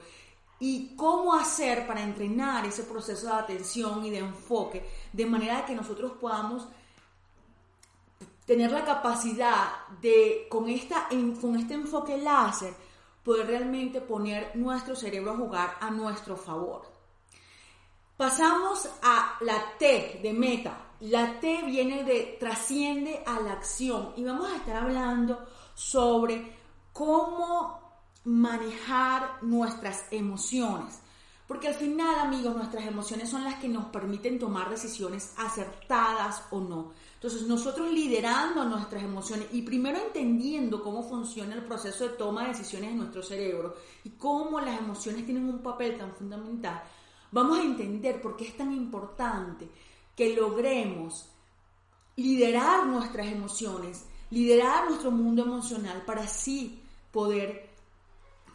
y 0.60 0.94
cómo 0.96 1.34
hacer 1.34 1.86
para 1.86 2.02
entrenar 2.02 2.64
ese 2.64 2.84
proceso 2.84 3.26
de 3.26 3.32
atención 3.32 4.04
y 4.04 4.10
de 4.10 4.18
enfoque 4.18 4.84
de 5.12 5.26
manera 5.26 5.64
que 5.66 5.74
nosotros 5.74 6.12
podamos 6.20 6.68
tener 8.46 8.70
la 8.70 8.84
capacidad 8.84 9.70
de, 10.00 10.46
con, 10.48 10.68
esta, 10.68 11.08
con 11.40 11.56
este 11.56 11.74
enfoque 11.74 12.18
láser, 12.18 12.74
poder 13.24 13.46
realmente 13.46 14.00
poner 14.00 14.54
nuestro 14.54 14.94
cerebro 14.94 15.32
a 15.32 15.36
jugar 15.36 15.76
a 15.80 15.90
nuestro 15.90 16.36
favor. 16.36 16.82
Pasamos 18.16 18.88
a 19.02 19.36
la 19.40 19.76
T 19.78 20.20
de 20.22 20.32
meta. 20.32 20.78
La 21.00 21.40
T 21.40 21.62
viene 21.64 22.04
de 22.04 22.36
trasciende 22.38 23.24
a 23.26 23.40
la 23.40 23.52
acción 23.52 24.12
y 24.16 24.24
vamos 24.24 24.52
a 24.52 24.56
estar 24.56 24.76
hablando 24.76 25.44
sobre 25.74 26.56
cómo 26.92 27.80
manejar 28.24 29.42
nuestras 29.42 30.04
emociones. 30.10 31.00
Porque 31.46 31.68
al 31.68 31.74
final, 31.74 32.20
amigos, 32.20 32.54
nuestras 32.54 32.86
emociones 32.86 33.28
son 33.28 33.44
las 33.44 33.56
que 33.56 33.68
nos 33.68 33.86
permiten 33.86 34.38
tomar 34.38 34.70
decisiones 34.70 35.34
acertadas 35.36 36.42
o 36.50 36.60
no. 36.60 36.92
Entonces, 37.24 37.48
nosotros 37.48 37.90
liderando 37.90 38.66
nuestras 38.66 39.02
emociones 39.02 39.46
y 39.52 39.62
primero 39.62 39.98
entendiendo 39.98 40.82
cómo 40.82 41.02
funciona 41.02 41.54
el 41.54 41.64
proceso 41.64 42.06
de 42.06 42.16
toma 42.16 42.42
de 42.42 42.48
decisiones 42.48 42.90
en 42.90 42.98
nuestro 42.98 43.22
cerebro 43.22 43.76
y 44.04 44.10
cómo 44.10 44.60
las 44.60 44.78
emociones 44.78 45.24
tienen 45.24 45.48
un 45.48 45.62
papel 45.62 45.96
tan 45.96 46.14
fundamental, 46.14 46.82
vamos 47.32 47.58
a 47.58 47.62
entender 47.62 48.20
por 48.20 48.36
qué 48.36 48.48
es 48.48 48.56
tan 48.58 48.74
importante 48.74 49.70
que 50.14 50.36
logremos 50.36 51.30
liderar 52.16 52.84
nuestras 52.88 53.28
emociones, 53.28 54.04
liderar 54.28 54.90
nuestro 54.90 55.10
mundo 55.10 55.44
emocional 55.44 56.02
para 56.04 56.24
así 56.24 56.78
poder 57.10 57.70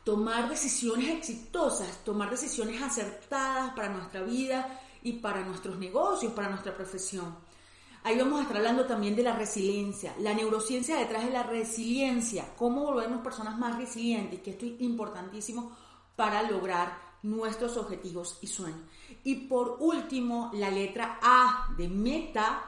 tomar 0.03 0.47
decisiones 0.47 1.09
exitosas, 1.09 2.03
tomar 2.05 2.29
decisiones 2.29 2.79
acertadas 2.79 3.73
para 3.73 3.89
nuestra 3.89 4.21
vida 4.21 4.79
y 5.01 5.13
para 5.13 5.43
nuestros 5.43 5.75
negocios, 5.79 6.33
para 6.33 6.49
nuestra 6.49 6.75
profesión. 6.75 7.48
Ahí 8.03 8.17
vamos 8.17 8.39
a 8.39 8.43
estar 8.43 8.57
hablando 8.57 8.85
también 8.85 9.15
de 9.15 9.23
la 9.23 9.35
resiliencia, 9.35 10.15
la 10.19 10.33
neurociencia 10.33 10.95
detrás 10.97 11.25
de 11.25 11.31
la 11.31 11.43
resiliencia, 11.43 12.45
cómo 12.57 12.85
volvernos 12.85 13.21
personas 13.21 13.57
más 13.57 13.77
resilientes, 13.77 14.41
que 14.41 14.51
esto 14.51 14.65
es 14.65 14.79
importantísimo 14.79 15.75
para 16.15 16.43
lograr 16.43 16.97
nuestros 17.23 17.75
objetivos 17.77 18.37
y 18.41 18.47
sueños. 18.47 18.79
Y 19.23 19.35
por 19.47 19.77
último, 19.79 20.49
la 20.53 20.69
letra 20.69 21.19
A 21.21 21.67
de 21.77 21.89
meta, 21.89 22.63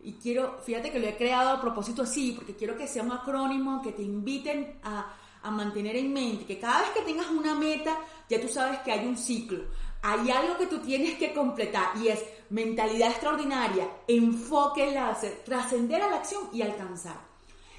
y 0.00 0.12
quiero, 0.14 0.60
fíjate 0.62 0.92
que 0.92 1.00
lo 1.00 1.08
he 1.08 1.16
creado 1.16 1.50
a 1.50 1.60
propósito 1.60 2.02
así, 2.02 2.32
porque 2.32 2.54
quiero 2.54 2.76
que 2.76 2.86
sea 2.86 3.02
un 3.02 3.12
acrónimo 3.12 3.82
que 3.82 3.92
te 3.92 4.02
inviten 4.02 4.78
a, 4.84 5.12
a 5.46 5.50
mantener 5.50 5.96
en 5.96 6.12
mente 6.12 6.44
que 6.44 6.58
cada 6.58 6.80
vez 6.80 6.90
que 6.90 7.02
tengas 7.02 7.30
una 7.30 7.54
meta, 7.54 7.98
ya 8.28 8.40
tú 8.40 8.48
sabes 8.48 8.80
que 8.80 8.92
hay 8.92 9.06
un 9.06 9.16
ciclo 9.16 9.64
hay 10.02 10.30
algo 10.30 10.56
que 10.56 10.66
tú 10.66 10.78
tienes 10.78 11.18
que 11.18 11.32
completar 11.34 11.96
y 11.96 12.06
es 12.06 12.22
mentalidad 12.50 13.10
extraordinaria, 13.10 13.88
enfoque 14.06 14.92
láser, 14.92 15.42
trascender 15.44 16.00
a 16.00 16.08
la 16.08 16.18
acción 16.18 16.48
y 16.52 16.62
alcanzar. 16.62 17.16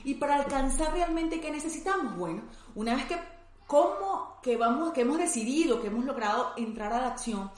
Y 0.04 0.16
para 0.16 0.36
alcanzar 0.36 0.92
realmente, 0.92 1.40
¿qué 1.40 1.50
necesitamos? 1.52 2.18
Bueno, 2.18 2.42
una 2.76 2.96
vez 2.96 3.06
que, 3.06 3.18
como 3.66 4.40
que, 4.42 4.58
vamos, 4.58 4.92
que 4.92 5.02
hemos 5.02 5.18
decidido, 5.18 5.82
que 5.82 5.88
hemos 5.88 6.04
logrado 6.04 6.52
entrar 6.58 6.92
a 6.92 7.00
la 7.00 7.08
acción, 7.08 7.50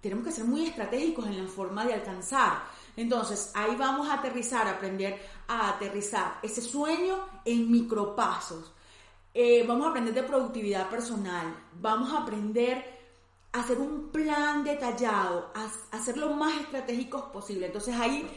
tenemos 0.00 0.24
que 0.24 0.32
ser 0.32 0.44
muy 0.44 0.66
estratégicos 0.66 1.26
en 1.26 1.42
la 1.42 1.50
forma 1.50 1.84
de 1.84 1.94
alcanzar. 1.94 2.62
Entonces, 2.96 3.50
ahí 3.54 3.74
vamos 3.74 4.08
a 4.08 4.14
aterrizar, 4.14 4.68
aprender 4.68 5.20
a 5.48 5.70
aterrizar 5.70 6.38
ese 6.42 6.60
sueño 6.60 7.26
en 7.44 7.68
micropasos. 7.72 8.73
Eh, 9.34 9.64
vamos 9.66 9.86
a 9.86 9.90
aprender 9.90 10.14
de 10.14 10.22
productividad 10.22 10.88
personal, 10.88 11.54
vamos 11.80 12.12
a 12.12 12.22
aprender 12.22 12.94
hacer 13.54 13.78
un 13.78 14.08
plan 14.10 14.64
detallado, 14.64 15.52
hacer 15.92 16.16
lo 16.16 16.30
más 16.30 16.60
estratégicos 16.60 17.22
posible. 17.24 17.66
Entonces 17.66 17.94
ahí 17.94 18.28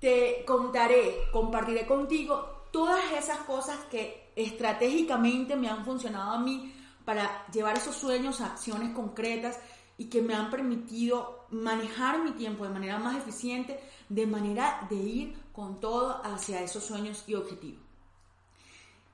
te 0.00 0.42
contaré, 0.46 1.28
compartiré 1.30 1.86
contigo 1.86 2.66
todas 2.72 3.12
esas 3.12 3.38
cosas 3.40 3.78
que 3.90 4.32
estratégicamente 4.34 5.54
me 5.54 5.68
han 5.68 5.84
funcionado 5.84 6.32
a 6.32 6.38
mí 6.38 6.74
para 7.04 7.46
llevar 7.52 7.76
esos 7.76 7.94
sueños 7.94 8.40
a 8.40 8.46
acciones 8.46 8.94
concretas 8.94 9.58
y 9.98 10.06
que 10.06 10.22
me 10.22 10.34
han 10.34 10.50
permitido 10.50 11.44
manejar 11.50 12.22
mi 12.24 12.32
tiempo 12.32 12.64
de 12.64 12.70
manera 12.70 12.98
más 12.98 13.16
eficiente, 13.18 13.78
de 14.08 14.26
manera 14.26 14.86
de 14.88 14.96
ir 14.96 15.42
con 15.52 15.78
todo 15.78 16.22
hacia 16.24 16.62
esos 16.62 16.84
sueños 16.84 17.24
y 17.26 17.34
objetivos. 17.34 17.81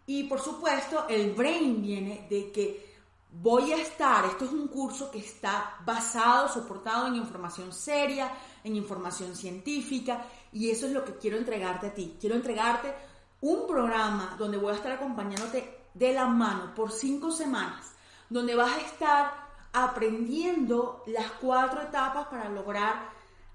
Y 0.08 0.24
por 0.24 0.40
supuesto, 0.40 1.06
el 1.06 1.32
brain 1.32 1.82
viene 1.82 2.26
de 2.30 2.50
que 2.50 2.96
voy 3.30 3.72
a 3.72 3.76
estar, 3.76 4.24
esto 4.24 4.46
es 4.46 4.52
un 4.52 4.68
curso 4.68 5.10
que 5.10 5.18
está 5.18 5.76
basado, 5.84 6.48
soportado 6.48 7.08
en 7.08 7.16
información 7.16 7.74
seria, 7.74 8.32
en 8.64 8.74
información 8.74 9.36
científica, 9.36 10.24
y 10.50 10.70
eso 10.70 10.86
es 10.86 10.92
lo 10.92 11.04
que 11.04 11.18
quiero 11.18 11.36
entregarte 11.36 11.88
a 11.88 11.92
ti. 11.92 12.16
Quiero 12.18 12.36
entregarte 12.36 12.94
un 13.42 13.66
programa 13.66 14.34
donde 14.38 14.56
voy 14.56 14.72
a 14.72 14.76
estar 14.76 14.92
acompañándote 14.92 15.78
de 15.92 16.14
la 16.14 16.26
mano 16.26 16.74
por 16.74 16.90
cinco 16.90 17.30
semanas, 17.30 17.92
donde 18.30 18.54
vas 18.54 18.72
a 18.72 18.80
estar 18.80 19.32
aprendiendo 19.74 21.02
las 21.06 21.32
cuatro 21.32 21.82
etapas 21.82 22.28
para 22.28 22.48
lograr 22.48 23.10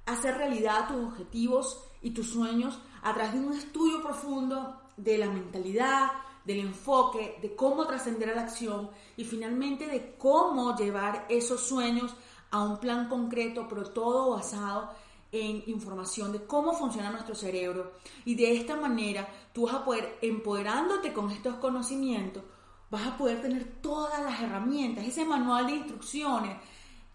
hacer 0.06 0.38
realidad 0.38 0.88
tus 0.88 1.14
objetivos 1.14 1.84
y 2.04 2.12
tus 2.12 2.30
sueños 2.30 2.80
a 3.02 3.12
través 3.12 3.34
de 3.34 3.40
un 3.40 3.54
estudio 3.54 4.04
profundo 4.04 4.80
de 4.98 5.18
la 5.18 5.32
mentalidad, 5.32 6.12
del 6.46 6.60
enfoque, 6.60 7.38
de 7.42 7.56
cómo 7.56 7.86
trascender 7.86 8.30
a 8.30 8.36
la 8.36 8.42
acción 8.42 8.90
y 9.16 9.24
finalmente 9.24 9.88
de 9.88 10.16
cómo 10.18 10.76
llevar 10.76 11.26
esos 11.30 11.62
sueños 11.62 12.14
a 12.52 12.62
un 12.62 12.78
plan 12.80 13.10
concreto, 13.10 13.68
pero 13.68 13.90
todo 13.92 14.32
basado 14.32 14.92
en 15.32 15.64
información 15.68 16.32
de 16.32 16.46
cómo 16.46 16.74
funciona 16.74 17.10
nuestro 17.10 17.34
cerebro. 17.34 17.94
Y 18.26 18.36
de 18.36 18.56
esta 18.56 18.76
manera 18.76 19.28
tú 19.52 19.66
vas 19.66 19.76
a 19.76 19.86
poder, 19.86 20.18
empoderándote 20.22 21.12
con 21.12 21.32
estos 21.32 21.56
conocimientos, 21.56 22.44
vas 22.92 23.08
a 23.08 23.18
poder 23.18 23.42
tener 23.42 23.82
todas 23.82 24.22
las 24.24 24.40
herramientas, 24.40 25.06
ese 25.06 25.26
manual 25.26 25.66
de 25.66 25.74
instrucciones 25.74 26.58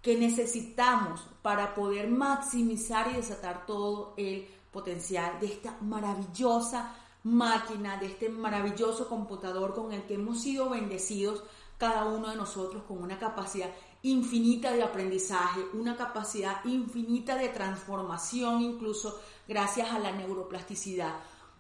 que 0.03 0.17
necesitamos 0.17 1.21
para 1.43 1.75
poder 1.75 2.09
maximizar 2.09 3.11
y 3.13 3.17
desatar 3.17 3.67
todo 3.67 4.15
el 4.17 4.47
potencial 4.73 5.39
de 5.39 5.47
esta 5.47 5.77
maravillosa 5.81 6.95
máquina, 7.37 7.97
de 7.97 8.07
este 8.07 8.29
maravilloso 8.29 9.09
computador 9.09 9.75
con 9.75 9.93
el 9.93 10.03
que 10.05 10.15
hemos 10.15 10.41
sido 10.41 10.71
bendecidos 10.71 11.45
cada 11.79 12.05
uno 12.07 12.31
de 12.31 12.37
nosotros 12.37 12.83
con 12.85 13.03
una 13.03 13.19
capacidad 13.19 13.71
infinita 14.03 14.73
de 14.73 14.83
aprendizaje, 14.83 15.61
una 15.75 15.97
capacidad 15.97 16.65
infinita 16.65 17.37
de 17.37 17.49
transformación, 17.49 18.63
incluso 18.63 19.21
gracias 19.47 19.91
a 19.91 19.99
la 19.99 20.13
neuroplasticidad, 20.13 21.15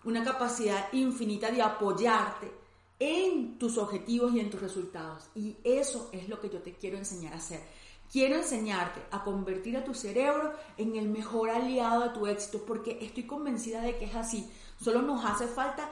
una 0.04 0.24
capacidad 0.24 0.92
infinita 0.92 1.50
de 1.50 1.62
apoyarte 1.62 2.52
en 2.98 3.58
tus 3.58 3.78
objetivos 3.78 4.34
y 4.34 4.40
en 4.40 4.50
tus 4.50 4.60
resultados. 4.60 5.28
Y 5.34 5.56
eso 5.64 6.10
es 6.12 6.28
lo 6.28 6.40
que 6.40 6.50
yo 6.50 6.60
te 6.60 6.74
quiero 6.74 6.96
enseñar 6.96 7.32
a 7.34 7.36
hacer. 7.36 7.60
Quiero 8.10 8.36
enseñarte 8.36 9.02
a 9.10 9.22
convertir 9.22 9.76
a 9.76 9.84
tu 9.84 9.92
cerebro 9.94 10.54
en 10.78 10.96
el 10.96 11.08
mejor 11.08 11.50
aliado 11.50 12.04
de 12.04 12.10
tu 12.10 12.26
éxito, 12.26 12.64
porque 12.66 12.98
estoy 13.02 13.24
convencida 13.24 13.82
de 13.82 13.98
que 13.98 14.06
es 14.06 14.14
así. 14.14 14.50
Solo 14.80 15.02
nos 15.02 15.24
hace 15.24 15.46
falta 15.46 15.88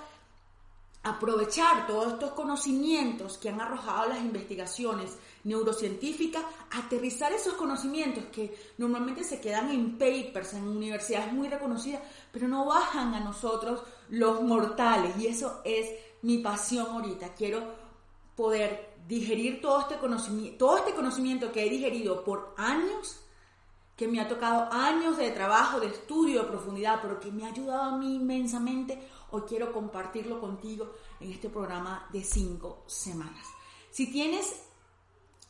aprovechar 1.02 1.86
todos 1.86 2.14
estos 2.14 2.32
conocimientos 2.32 3.38
que 3.38 3.48
han 3.48 3.60
arrojado 3.60 4.08
las 4.08 4.20
investigaciones 4.20 5.16
neurocientíficas, 5.44 6.44
aterrizar 6.72 7.32
esos 7.32 7.54
conocimientos 7.54 8.24
que 8.32 8.72
normalmente 8.78 9.22
se 9.22 9.40
quedan 9.40 9.70
en 9.70 9.96
papers, 9.96 10.54
en 10.54 10.66
universidades 10.66 11.32
muy 11.32 11.48
reconocidas, 11.48 12.02
pero 12.32 12.48
no 12.48 12.66
bajan 12.66 13.14
a 13.14 13.20
nosotros 13.20 13.82
los 14.08 14.42
mortales. 14.42 15.16
Y 15.18 15.28
eso 15.28 15.60
es 15.64 15.88
mi 16.22 16.38
pasión 16.38 16.88
ahorita. 16.88 17.34
Quiero 17.34 17.62
poder 18.34 18.96
digerir 19.06 19.60
todo 19.60 19.82
este 19.82 19.98
conocimiento, 19.98 20.66
todo 20.66 20.78
este 20.78 20.94
conocimiento 20.94 21.52
que 21.52 21.64
he 21.64 21.70
digerido 21.70 22.24
por 22.24 22.52
años, 22.56 23.20
que 23.96 24.06
me 24.06 24.20
ha 24.20 24.28
tocado 24.28 24.70
años 24.72 25.16
de 25.16 25.30
trabajo, 25.30 25.80
de 25.80 25.86
estudio, 25.86 26.42
de 26.42 26.48
profundidad, 26.48 27.00
pero 27.00 27.18
que 27.18 27.32
me 27.32 27.44
ha 27.44 27.48
ayudado 27.48 27.82
a 27.82 27.96
mí 27.96 28.16
inmensamente 28.16 29.00
hoy 29.30 29.42
quiero 29.48 29.72
compartirlo 29.72 30.40
contigo 30.40 30.92
en 31.20 31.32
este 31.32 31.48
programa 31.48 32.06
de 32.12 32.22
cinco 32.22 32.84
semanas. 32.86 33.46
Si 33.90 34.10
tienes 34.12 34.54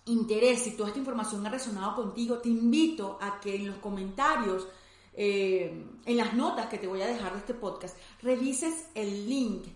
interés, 0.07 0.63
si 0.63 0.77
toda 0.77 0.89
esta 0.89 1.01
información 1.01 1.45
ha 1.47 1.51
resonado 1.51 1.97
contigo, 1.97 2.39
te 2.39 2.49
invito 2.49 3.19
a 3.21 3.41
que 3.41 3.57
en 3.57 3.67
los 3.67 3.77
comentarios, 3.79 4.69
eh, 5.13 5.85
en 6.05 6.17
las 6.17 6.35
notas 6.35 6.67
que 6.67 6.79
te 6.79 6.87
voy 6.87 7.03
a 7.03 7.07
dejar 7.07 7.33
de 7.33 7.39
este 7.39 7.55
podcast, 7.55 7.97
revises 8.23 8.87
el 8.95 9.29
link 9.29 9.67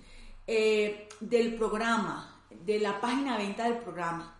eh, 0.47 1.09
del 1.18 1.57
programa, 1.57 2.43
de 2.51 2.79
la 2.79 3.01
página 3.01 3.37
de 3.37 3.45
venta 3.45 3.64
del 3.64 3.79
programa. 3.79 4.37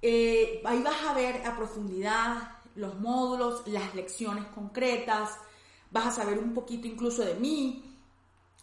Eh, 0.00 0.60
ahí 0.64 0.82
vas 0.82 1.00
a 1.08 1.14
ver 1.14 1.46
a 1.46 1.56
profundidad 1.56 2.61
los 2.74 2.98
módulos, 2.98 3.66
las 3.66 3.94
lecciones 3.94 4.46
concretas, 4.46 5.30
vas 5.90 6.06
a 6.06 6.10
saber 6.10 6.38
un 6.38 6.54
poquito 6.54 6.86
incluso 6.86 7.24
de 7.24 7.34
mí, 7.34 7.92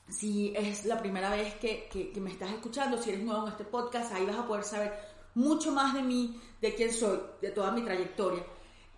si 0.09 0.53
es 0.55 0.85
la 0.85 0.99
primera 0.99 1.29
vez 1.29 1.53
que, 1.55 2.11
me 2.19 2.31
estás 2.31 2.51
escuchando, 2.51 2.97
si 2.97 3.11
eres 3.11 3.23
nuevo 3.23 3.45
en 3.45 3.51
este 3.51 3.65
podcast, 3.65 4.11
ahí 4.13 4.25
vas 4.25 4.37
a 4.37 4.47
poder 4.47 4.63
saber 4.63 4.91
mucho 5.35 5.71
más 5.71 5.93
de 5.93 6.01
mí, 6.01 6.41
de 6.61 6.73
quién 6.73 6.91
soy, 6.91 7.19
de 7.41 7.51
toda 7.51 7.71
mi 7.71 7.83
trayectoria. 7.83 8.43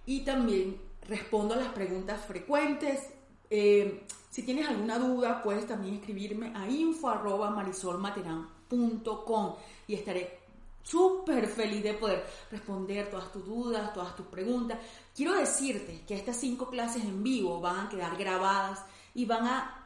Y 0.05 0.22
también 0.22 0.80
respondo 1.07 1.53
a 1.53 1.57
las 1.57 1.74
preguntas 1.74 2.26
frecuentes. 2.26 3.09
Eh, 3.49 4.05
si 4.30 4.43
tienes 4.43 4.70
alguna 4.70 4.97
duda, 4.97 5.43
puedes 5.43 5.68
también 5.68 5.95
escribirme 5.95 6.53
a 6.55 6.70
info.marisolmaterán.com 6.70 9.55
y 9.88 9.95
estaré 9.95 10.39
súper 10.84 11.47
feliz 11.47 11.84
de 11.84 11.93
poder 11.93 12.25
responder 12.49 13.09
todas 13.09 13.32
tus 13.32 13.45
dudas, 13.45 13.93
todas 13.93 14.15
tus 14.15 14.25
preguntas. 14.27 14.79
Quiero 15.15 15.34
decirte 15.36 16.03
que 16.07 16.15
estas 16.15 16.38
cinco 16.38 16.69
clases 16.69 17.03
en 17.03 17.23
vivo 17.23 17.59
van 17.59 17.88
a 17.88 17.89
quedar 17.89 18.17
grabadas 18.17 18.79
y 19.13 19.25
van 19.25 19.45
a 19.45 19.77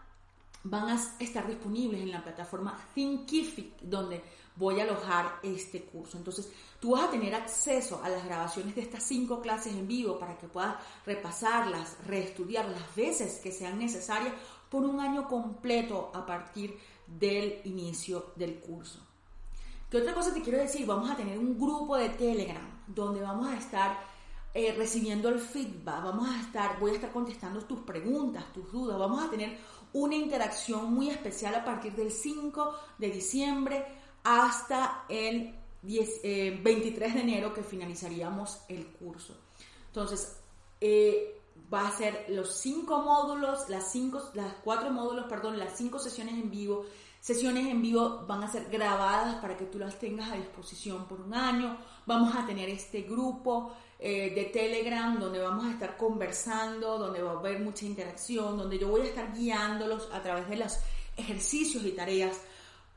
van 0.67 0.89
a 0.89 0.99
estar 1.19 1.47
disponibles 1.47 2.01
en 2.01 2.11
la 2.11 2.23
plataforma 2.23 2.75
Thinkific, 2.95 3.81
donde 3.81 4.23
voy 4.55 4.79
a 4.79 4.83
alojar 4.83 5.39
este 5.43 5.83
curso. 5.83 6.17
Entonces, 6.17 6.49
tú 6.79 6.91
vas 6.91 7.07
a 7.07 7.11
tener 7.11 7.35
acceso 7.35 8.01
a 8.03 8.09
las 8.09 8.25
grabaciones 8.25 8.73
de 8.73 8.81
estas 8.81 9.03
cinco 9.03 9.41
clases 9.41 9.73
en 9.73 9.87
vivo 9.87 10.17
para 10.17 10.37
que 10.37 10.47
puedas 10.47 10.75
repasarlas, 11.05 11.97
reestudiar 12.07 12.67
las 12.67 12.95
veces 12.95 13.39
que 13.43 13.51
sean 13.51 13.77
necesarias 13.77 14.33
por 14.69 14.83
un 14.83 14.99
año 14.99 15.27
completo 15.27 16.11
a 16.13 16.25
partir 16.25 16.75
del 17.05 17.61
inicio 17.65 18.33
del 18.35 18.59
curso. 18.59 18.99
¿Qué 19.89 19.97
otra 19.97 20.13
cosa 20.13 20.33
te 20.33 20.41
quiero 20.41 20.59
decir? 20.59 20.85
Vamos 20.85 21.09
a 21.09 21.15
tener 21.15 21.37
un 21.37 21.59
grupo 21.59 21.95
de 21.95 22.09
Telegram 22.09 22.83
donde 22.87 23.21
vamos 23.21 23.47
a 23.47 23.57
estar 23.57 23.99
eh, 24.53 24.73
recibiendo 24.77 25.29
el 25.29 25.39
feedback, 25.39 26.03
vamos 26.03 26.29
a 26.29 26.41
estar, 26.41 26.79
voy 26.79 26.91
a 26.91 26.95
estar 26.95 27.11
contestando 27.11 27.61
tus 27.61 27.81
preguntas, 27.81 28.51
tus 28.53 28.71
dudas, 28.71 28.97
vamos 28.97 29.23
a 29.23 29.29
tener 29.29 29.57
una 29.93 30.15
interacción 30.15 30.93
muy 30.93 31.09
especial 31.09 31.55
a 31.55 31.63
partir 31.63 31.93
del 31.93 32.11
5 32.11 32.75
de 32.97 33.09
diciembre 33.11 33.85
hasta 34.23 35.05
el 35.07 35.53
23 35.83 36.23
eh, 36.23 37.13
de 37.13 37.21
enero 37.21 37.53
que 37.53 37.63
finalizaríamos 37.63 38.61
el 38.67 38.87
curso. 38.87 39.35
Entonces, 39.87 40.37
eh, 40.81 41.41
va 41.73 41.87
a 41.87 41.91
ser 41.91 42.25
los 42.29 42.55
cinco 42.57 42.99
módulos, 42.99 43.69
las 43.69 43.91
cinco, 43.91 44.21
las 44.33 44.53
cuatro 44.63 44.89
módulos, 44.91 45.25
perdón, 45.27 45.57
las 45.57 45.77
cinco 45.77 45.99
sesiones 45.99 46.35
en 46.35 46.49
vivo. 46.49 46.85
Sesiones 47.25 47.65
en 47.65 47.81
vivo 47.81 48.23
van 48.27 48.43
a 48.43 48.51
ser 48.51 48.69
grabadas 48.69 49.37
para 49.41 49.57
que 49.57 49.65
tú 49.65 49.79
las 49.79 49.97
tengas 49.97 50.31
a 50.31 50.35
disposición 50.35 51.05
por 51.05 51.21
un 51.21 51.33
año. 51.33 51.75
Vamos 52.05 52.35
a 52.35 52.45
tener 52.45 52.69
este 52.69 53.01
grupo 53.01 53.73
eh, 53.97 54.31
de 54.35 54.43
Telegram 54.43 55.19
donde 55.19 55.39
vamos 55.39 55.65
a 55.65 55.71
estar 55.71 55.97
conversando, 55.97 56.99
donde 56.99 57.23
va 57.23 57.31
a 57.31 57.39
haber 57.39 57.61
mucha 57.61 57.83
interacción, 57.83 58.55
donde 58.55 58.77
yo 58.77 58.89
voy 58.89 59.01
a 59.01 59.05
estar 59.05 59.33
guiándolos 59.33 60.07
a 60.13 60.21
través 60.21 60.47
de 60.47 60.57
los 60.57 60.77
ejercicios 61.17 61.83
y 61.83 61.93
tareas 61.93 62.41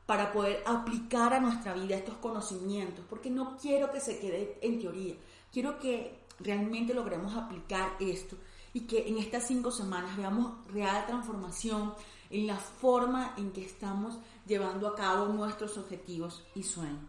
para 0.05 0.31
poder 0.31 0.61
aplicar 0.63 1.33
a 1.33 1.39
nuestra 1.39 1.73
vida 1.73 1.95
estos 1.95 2.17
conocimientos, 2.17 3.03
porque 3.09 3.31
no 3.31 3.57
quiero 3.57 3.89
que 3.91 3.99
se 3.99 4.19
quede 4.19 4.59
en 4.61 4.79
teoría, 4.79 5.15
quiero 5.51 5.79
que 5.79 6.19
realmente 6.39 6.93
logremos 6.93 7.35
aplicar 7.35 7.93
esto 7.99 8.35
y 8.75 8.81
que 8.81 9.07
en 9.07 9.17
estas 9.17 9.47
cinco 9.47 9.71
semanas 9.71 10.15
veamos 10.15 10.53
real 10.71 11.07
transformación 11.07 11.95
en 12.29 12.47
la 12.47 12.57
forma 12.57 13.33
en 13.37 13.51
que 13.51 13.65
estamos 13.65 14.17
llevando 14.45 14.87
a 14.87 14.95
cabo 14.95 15.25
nuestros 15.27 15.77
objetivos 15.77 16.43
y 16.55 16.63
sueños. 16.63 16.99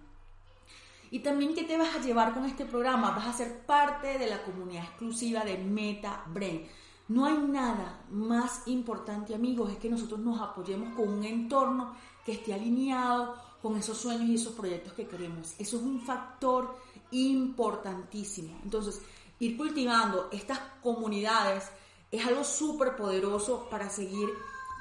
Y 1.11 1.21
también, 1.21 1.55
¿qué 1.55 1.64
te 1.64 1.77
vas 1.77 1.97
a 1.97 2.01
llevar 2.01 2.33
con 2.33 2.45
este 2.45 2.64
programa? 2.64 3.11
Vas 3.11 3.27
a 3.27 3.33
ser 3.33 3.66
parte 3.66 4.18
de 4.18 4.29
la 4.29 4.43
comunidad 4.45 4.85
exclusiva 4.85 5.45
de 5.45 5.59
Meta 5.59 6.25
Brain. 6.29 6.66
No 7.09 7.27
hay 7.27 7.37
nada 7.39 8.05
más 8.11 8.62
importante, 8.68 9.35
amigos, 9.35 9.73
es 9.73 9.79
que 9.79 9.91
nosotros 9.91 10.21
nos 10.21 10.41
apoyemos 10.41 10.95
con 10.95 11.09
un 11.09 11.25
entorno 11.25 11.97
que 12.25 12.33
esté 12.33 12.55
alineado 12.55 13.35
con 13.61 13.77
esos 13.77 13.99
sueños 13.99 14.29
y 14.29 14.37
esos 14.37 14.55
proyectos 14.55 14.93
que 14.93 15.09
queremos. 15.09 15.55
Eso 15.59 15.77
es 15.79 15.83
un 15.83 16.01
factor 16.01 16.77
importantísimo. 17.11 18.57
Entonces, 18.62 19.03
ir 19.41 19.57
cultivando 19.57 20.29
estas 20.31 20.61
comunidades 20.81 21.68
es 22.11 22.25
algo 22.25 22.45
súper 22.45 22.95
poderoso 22.95 23.68
para 23.68 23.91
seguir 23.91 24.29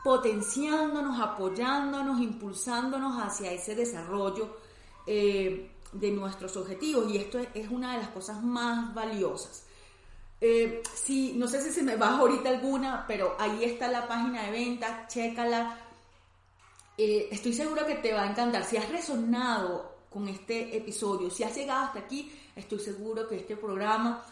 potenciándonos, 0.04 1.20
apoyándonos, 1.20 2.20
impulsándonos 2.22 3.22
hacia 3.22 3.52
ese 3.52 3.76
desarrollo 3.76 4.58
eh, 5.06 5.72
de 5.92 6.12
nuestros 6.12 6.56
objetivos 6.58 7.12
y 7.12 7.18
esto 7.18 7.40
es 7.54 7.70
una 7.70 7.94
de 7.94 8.00
las 8.00 8.10
cosas 8.10 8.44
más 8.44 8.94
valiosas. 8.94 9.64
Eh, 10.42 10.82
no 11.36 11.48
sé 11.48 11.62
si 11.62 11.72
se 11.72 11.84
me 11.84 11.98
va 11.98 12.18
ahorita 12.18 12.50
alguna, 12.50 13.06
pero 13.08 13.36
ahí 13.40 13.64
está 13.66 13.90
la 13.90 14.08
página 14.08 14.44
de 14.44 14.52
venta, 14.52 15.06
chécala. 15.08 15.78
Eh, 16.98 17.28
estoy 17.32 17.54
segura 17.54 17.86
que 17.86 17.96
te 17.96 18.14
va 18.14 18.24
a 18.24 18.30
encantar. 18.30 18.64
Si 18.64 18.78
has 18.78 18.90
resonado 18.90 19.98
con 20.10 20.28
este 20.28 20.78
episodio, 20.78 21.30
si 21.30 21.44
has 21.44 21.56
llegado 21.56 21.86
hasta 21.86 22.00
aquí, 22.00 22.32
estoy 22.56 22.80
seguro 22.80 23.28
que 23.28 23.38
este 23.38 23.58
programa 23.58 24.24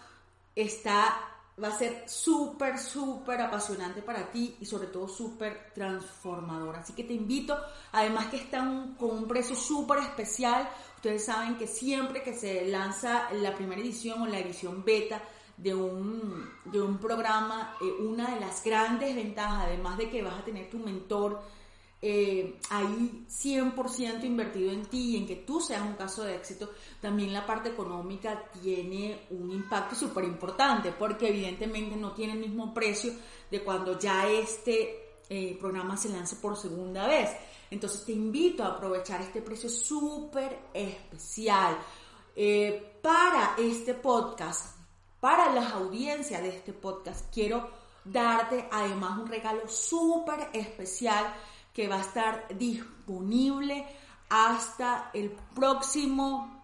está 0.56 1.37
va 1.62 1.70
a 1.70 1.78
ser 1.78 2.04
súper, 2.08 2.78
súper 2.78 3.42
apasionante 3.42 4.02
para 4.02 4.30
ti 4.32 4.56
y 4.60 4.66
sobre 4.66 4.88
todo 4.88 5.08
súper 5.08 5.72
transformador. 5.74 6.76
Así 6.76 6.94
que 6.94 7.04
te 7.04 7.14
invito, 7.14 7.58
además 7.92 8.28
que 8.28 8.38
están 8.38 8.94
con 8.96 9.12
un 9.12 9.28
precio 9.28 9.56
súper 9.56 10.00
especial. 10.00 10.70
Ustedes 10.96 11.26
saben 11.26 11.58
que 11.58 11.66
siempre 11.66 12.22
que 12.22 12.34
se 12.34 12.68
lanza 12.68 13.32
la 13.34 13.56
primera 13.56 13.82
edición 13.82 14.22
o 14.22 14.28
la 14.28 14.40
edición 14.40 14.84
beta 14.86 15.22
de 15.58 15.74
un, 15.74 16.48
de 16.66 16.80
un 16.80 17.00
programa, 17.00 17.76
eh, 17.82 18.04
una 18.04 18.36
de 18.36 18.40
las 18.40 18.64
grandes 18.64 19.16
ventajas, 19.16 19.66
además 19.66 19.98
de 19.98 20.10
que 20.12 20.22
vas 20.22 20.40
a 20.40 20.46
tener 20.46 20.70
tu 20.70 20.78
mentor, 20.78 21.42
eh, 22.00 22.60
ahí 22.70 23.26
100% 23.28 24.24
invertido 24.24 24.72
en 24.72 24.86
ti 24.86 25.16
y 25.16 25.18
en 25.18 25.26
que 25.26 25.38
tú 25.38 25.60
seas 25.60 25.82
un 25.82 25.96
caso 25.96 26.24
de 26.24 26.36
éxito, 26.36 26.72
también 27.02 27.34
la 27.34 27.46
parte 27.46 27.70
económica 27.70 28.44
tiene 28.62 29.26
un 29.32 29.52
impacto 29.52 29.96
súper 29.96 30.26
importante 30.26 30.92
porque 30.92 31.30
evidentemente 31.30 31.96
no 31.96 32.12
tiene 32.12 32.34
el 32.34 32.40
mismo 32.40 32.74
precio 32.74 33.14
de 33.50 33.64
cuando 33.64 33.98
ya 33.98 34.28
este 34.28 35.22
eh, 35.30 35.58
programa 35.60 35.98
se 35.98 36.10
lance 36.10 36.36
por 36.36 36.56
segunda 36.56 37.08
vez. 37.08 37.32
Entonces 37.72 38.06
te 38.06 38.12
invito 38.12 38.64
a 38.64 38.68
aprovechar 38.68 39.22
este 39.22 39.42
precio 39.42 39.70
súper 39.70 40.70
especial 40.74 41.78
eh, 42.36 43.00
para 43.02 43.56
este 43.58 43.96
podcast, 43.96 44.78
para 45.20 45.52
las 45.52 45.74
audiencias 45.74 46.44
de 46.44 46.50
este 46.50 46.74
podcast. 46.74 47.34
Quiero 47.34 47.70
darte 48.06 48.70
además 48.72 49.18
un 49.18 49.28
regalo 49.28 49.68
súper 49.68 50.50
especial 50.54 51.34
que 51.78 51.88
va 51.88 51.98
a 51.98 52.02
estar 52.02 52.48
disponible 52.58 53.86
hasta 54.30 55.12
el 55.14 55.30
próximo 55.54 56.60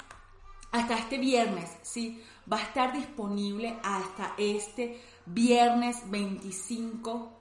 hasta 0.72 0.98
este 0.98 1.20
viernes, 1.20 1.70
¿sí? 1.84 2.20
Va 2.52 2.58
a 2.58 2.64
estar 2.64 2.92
disponible 2.92 3.78
hasta 3.84 4.34
este 4.40 5.00
viernes 5.28 6.10
25 6.10 7.32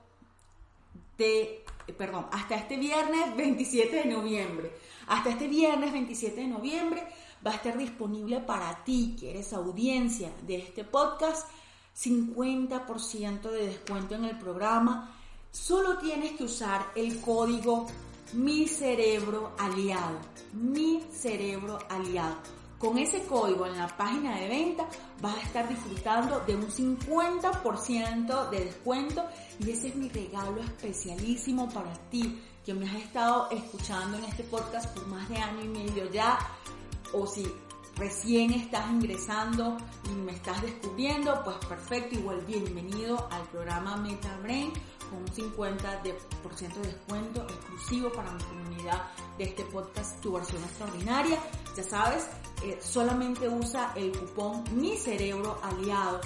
de, 1.17 1.65
perdón, 1.97 2.27
hasta 2.31 2.57
este 2.57 2.77
viernes 2.77 3.35
27 3.35 4.03
de 4.03 4.05
noviembre. 4.05 4.71
Hasta 5.07 5.31
este 5.31 5.47
viernes 5.47 5.91
27 5.91 6.41
de 6.41 6.47
noviembre 6.47 7.07
va 7.43 7.53
a 7.53 7.55
estar 7.55 7.75
disponible 7.75 8.39
para 8.41 8.83
ti, 8.83 9.15
que 9.19 9.31
eres 9.31 9.51
audiencia 9.51 10.31
de 10.45 10.57
este 10.57 10.83
podcast, 10.83 11.49
50% 11.97 13.41
de 13.49 13.65
descuento 13.65 14.13
en 14.13 14.25
el 14.25 14.37
programa. 14.37 15.22
Solo 15.53 15.99
tienes 15.99 16.31
que 16.31 16.45
usar 16.45 16.83
el 16.95 17.21
código 17.21 17.85
Mi 18.33 18.67
Cerebro 18.67 19.51
Aliado. 19.59 20.17
Mi 20.51 21.03
Cerebro 21.11 21.77
Aliado. 21.89 22.37
Con 22.79 22.97
ese 22.97 23.21
código 23.25 23.67
en 23.67 23.77
la 23.77 23.87
página 23.95 24.35
de 24.39 24.47
venta 24.47 24.87
vas 25.21 25.37
a 25.37 25.41
estar 25.41 25.69
disfrutando 25.69 26.39
de 26.39 26.55
un 26.55 26.67
50% 26.67 28.49
de 28.49 28.65
descuento 28.65 29.23
y 29.59 29.69
ese 29.69 29.89
es 29.89 29.95
mi 29.95 30.09
regalo 30.09 30.59
especialísimo 30.59 31.69
para 31.69 31.93
ti 32.09 32.41
que 32.65 32.73
me 32.73 32.89
has 32.89 32.95
estado 32.95 33.47
escuchando 33.51 34.17
en 34.17 34.23
este 34.23 34.43
podcast 34.45 34.91
por 34.97 35.07
más 35.07 35.29
de 35.29 35.37
año 35.37 35.63
y 35.63 35.67
medio 35.67 36.11
ya 36.11 36.39
o 37.13 37.27
si 37.27 37.45
recién 37.95 38.51
estás 38.53 38.89
ingresando 38.89 39.77
y 40.05 40.15
me 40.15 40.31
estás 40.31 40.61
descubriendo, 40.63 41.43
pues 41.43 41.57
perfecto, 41.57 42.15
igual 42.15 42.41
bienvenido 42.47 43.27
al 43.31 43.43
programa 43.49 43.97
MetaBrain 43.97 44.73
un 45.13 45.27
50% 45.27 46.01
de, 46.01 46.13
de 46.13 46.87
descuento 46.87 47.41
exclusivo 47.43 48.11
para 48.11 48.31
mi 48.31 48.43
comunidad 48.43 49.03
de 49.37 49.45
este 49.45 49.63
podcast, 49.65 50.19
tu 50.21 50.33
versión 50.33 50.63
extraordinaria. 50.63 51.37
Ya 51.75 51.83
sabes, 51.83 52.27
eh, 52.63 52.79
solamente 52.81 53.47
usa 53.47 53.93
el 53.95 54.11
cupón 54.11 54.63
Mi 54.75 54.97
Cerebro 54.97 55.59
Aliado 55.63 56.21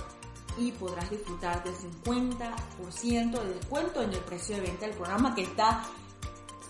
y 0.58 0.72
podrás 0.72 1.10
disfrutar 1.10 1.64
del 1.64 1.76
50% 1.76 3.32
de 3.32 3.54
descuento 3.54 4.02
en 4.02 4.14
el 4.14 4.20
precio 4.22 4.56
de 4.56 4.62
venta 4.62 4.88
del 4.88 4.96
programa 4.96 5.36
que 5.36 5.44
está 5.44 5.84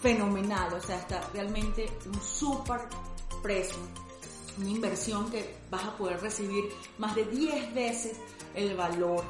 fenomenal, 0.01 0.74
o 0.74 0.82
sea, 0.82 0.97
está 0.97 1.22
realmente 1.34 1.89
un 2.05 2.22
súper 2.22 2.82
precio 3.41 3.78
una 4.57 4.70
inversión 4.70 5.30
que 5.30 5.55
vas 5.70 5.84
a 5.84 5.97
poder 5.97 6.20
recibir 6.20 6.65
más 6.97 7.15
de 7.15 7.26
10 7.26 7.74
veces 7.74 8.18
el 8.55 8.76
valor 8.76 9.24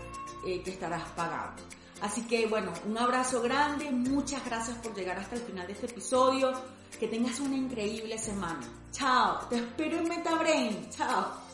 eh, 0.45 0.61
que 0.61 0.71
estarás 0.71 1.03
pagando. 1.09 1.61
Así 2.01 2.21
que 2.23 2.45
bueno, 2.47 2.71
un 2.85 2.97
abrazo 2.97 3.41
grande, 3.41 3.91
muchas 3.91 4.43
gracias 4.45 4.77
por 4.77 4.93
llegar 4.95 5.17
hasta 5.17 5.35
el 5.35 5.41
final 5.41 5.65
de 5.67 5.73
este 5.73 5.87
episodio, 5.87 6.51
que 6.99 7.07
tengas 7.07 7.39
una 7.39 7.55
increíble 7.55 8.17
semana. 8.17 8.61
Chao, 8.91 9.47
te 9.49 9.57
espero 9.57 9.97
en 9.97 10.09
MetaBrain, 10.09 10.89
chao. 10.89 11.46